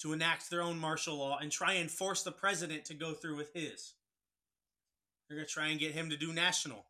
to 0.00 0.12
enact 0.12 0.50
their 0.50 0.62
own 0.62 0.78
martial 0.78 1.16
law 1.16 1.38
and 1.38 1.50
try 1.50 1.74
and 1.74 1.90
force 1.90 2.22
the 2.22 2.32
president 2.32 2.84
to 2.86 2.94
go 2.94 3.12
through 3.12 3.36
with 3.36 3.52
his. 3.54 3.94
They're 5.28 5.36
going 5.36 5.46
to 5.46 5.52
try 5.52 5.68
and 5.68 5.80
get 5.80 5.92
him 5.92 6.10
to 6.10 6.16
do 6.16 6.32
national. 6.32 6.84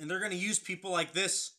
And 0.00 0.10
they're 0.10 0.20
going 0.20 0.32
to 0.32 0.36
use 0.36 0.58
people 0.58 0.90
like 0.90 1.12
this. 1.12 1.52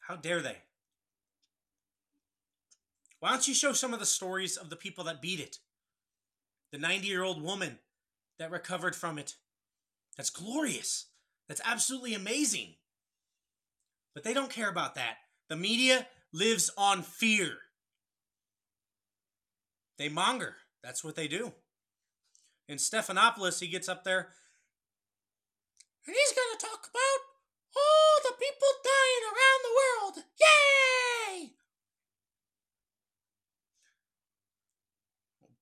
How 0.00 0.16
dare 0.16 0.42
they? 0.42 0.56
Why 3.20 3.30
don't 3.30 3.46
you 3.46 3.54
show 3.54 3.72
some 3.72 3.92
of 3.92 4.00
the 4.00 4.06
stories 4.06 4.56
of 4.56 4.70
the 4.70 4.76
people 4.76 5.04
that 5.04 5.22
beat 5.22 5.40
it? 5.40 5.58
The 6.72 6.78
90 6.78 7.06
year 7.06 7.22
old 7.22 7.42
woman 7.42 7.78
that 8.38 8.50
recovered 8.50 8.96
from 8.96 9.18
it. 9.18 9.36
That's 10.16 10.30
glorious. 10.30 11.06
That's 11.48 11.60
absolutely 11.64 12.14
amazing. 12.14 12.74
But 14.14 14.24
they 14.24 14.34
don't 14.34 14.50
care 14.50 14.68
about 14.68 14.94
that. 14.96 15.16
The 15.48 15.56
media 15.56 16.06
lives 16.32 16.70
on 16.76 17.02
fear. 17.02 17.58
They 19.98 20.08
monger. 20.08 20.56
That's 20.82 21.04
what 21.04 21.16
they 21.16 21.28
do. 21.28 21.52
In 22.68 22.78
Stephanopoulos, 22.78 23.60
he 23.60 23.68
gets 23.68 23.88
up 23.88 24.04
there 24.04 24.28
and 26.06 26.16
he's 26.16 26.32
going 26.36 26.58
to 26.58 26.66
talk 26.66 26.88
about 26.88 27.20
all 27.76 28.22
the 28.24 28.34
people 28.38 28.68
dying 28.82 29.24
around 29.30 29.60
the 29.62 29.76
world. 29.80 30.24
Yay! 30.40 31.50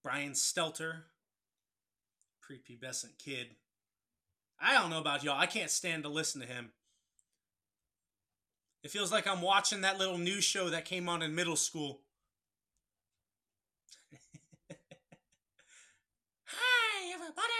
Brian 0.02 0.32
Stelter, 0.32 1.02
prepubescent 2.42 3.18
kid. 3.18 3.48
I 4.60 4.74
don't 4.74 4.90
know 4.90 5.00
about 5.00 5.22
y'all. 5.22 5.38
I 5.38 5.46
can't 5.46 5.70
stand 5.70 6.04
to 6.04 6.08
listen 6.08 6.40
to 6.40 6.46
him. 6.46 6.70
It 8.84 8.90
feels 8.92 9.10
like 9.10 9.26
I'm 9.26 9.42
watching 9.42 9.80
that 9.80 9.98
little 9.98 10.18
news 10.18 10.44
show 10.44 10.70
that 10.70 10.84
came 10.84 11.08
on 11.08 11.20
in 11.20 11.34
middle 11.34 11.56
school. 11.56 12.02
Hi, 16.44 17.12
everybody. 17.12 17.52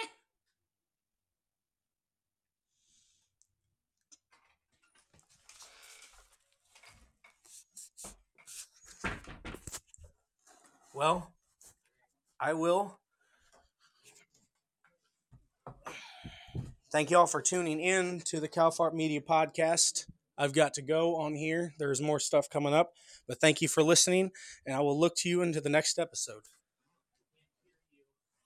Well, 10.95 11.33
I 12.41 12.53
will. 12.53 13.01
Thank 16.91 17.11
you 17.11 17.19
all 17.19 17.27
for 17.27 17.43
tuning 17.43 17.81
in 17.81 18.21
to 18.21 18.39
the 18.41 18.49
CowFart 18.49 18.95
Media 18.95 19.21
Podcast. 19.21 20.07
I've 20.39 20.53
got 20.53 20.75
to 20.75 20.83
go 20.83 21.17
on 21.17 21.35
here. 21.35 21.75
There's 21.79 22.01
more 22.01 22.21
stuff 22.21 22.49
coming 22.49 22.73
up, 22.73 22.93
but 23.27 23.41
thank 23.41 23.61
you 23.61 23.69
for 23.69 23.83
listening, 23.83 24.31
and 24.65 24.77
I 24.77 24.81
will 24.81 24.99
look 24.99 25.17
to 25.17 25.29
you 25.29 25.43
into 25.43 25.61
the 25.61 25.69
next 25.69 25.99
episode. 25.99 26.43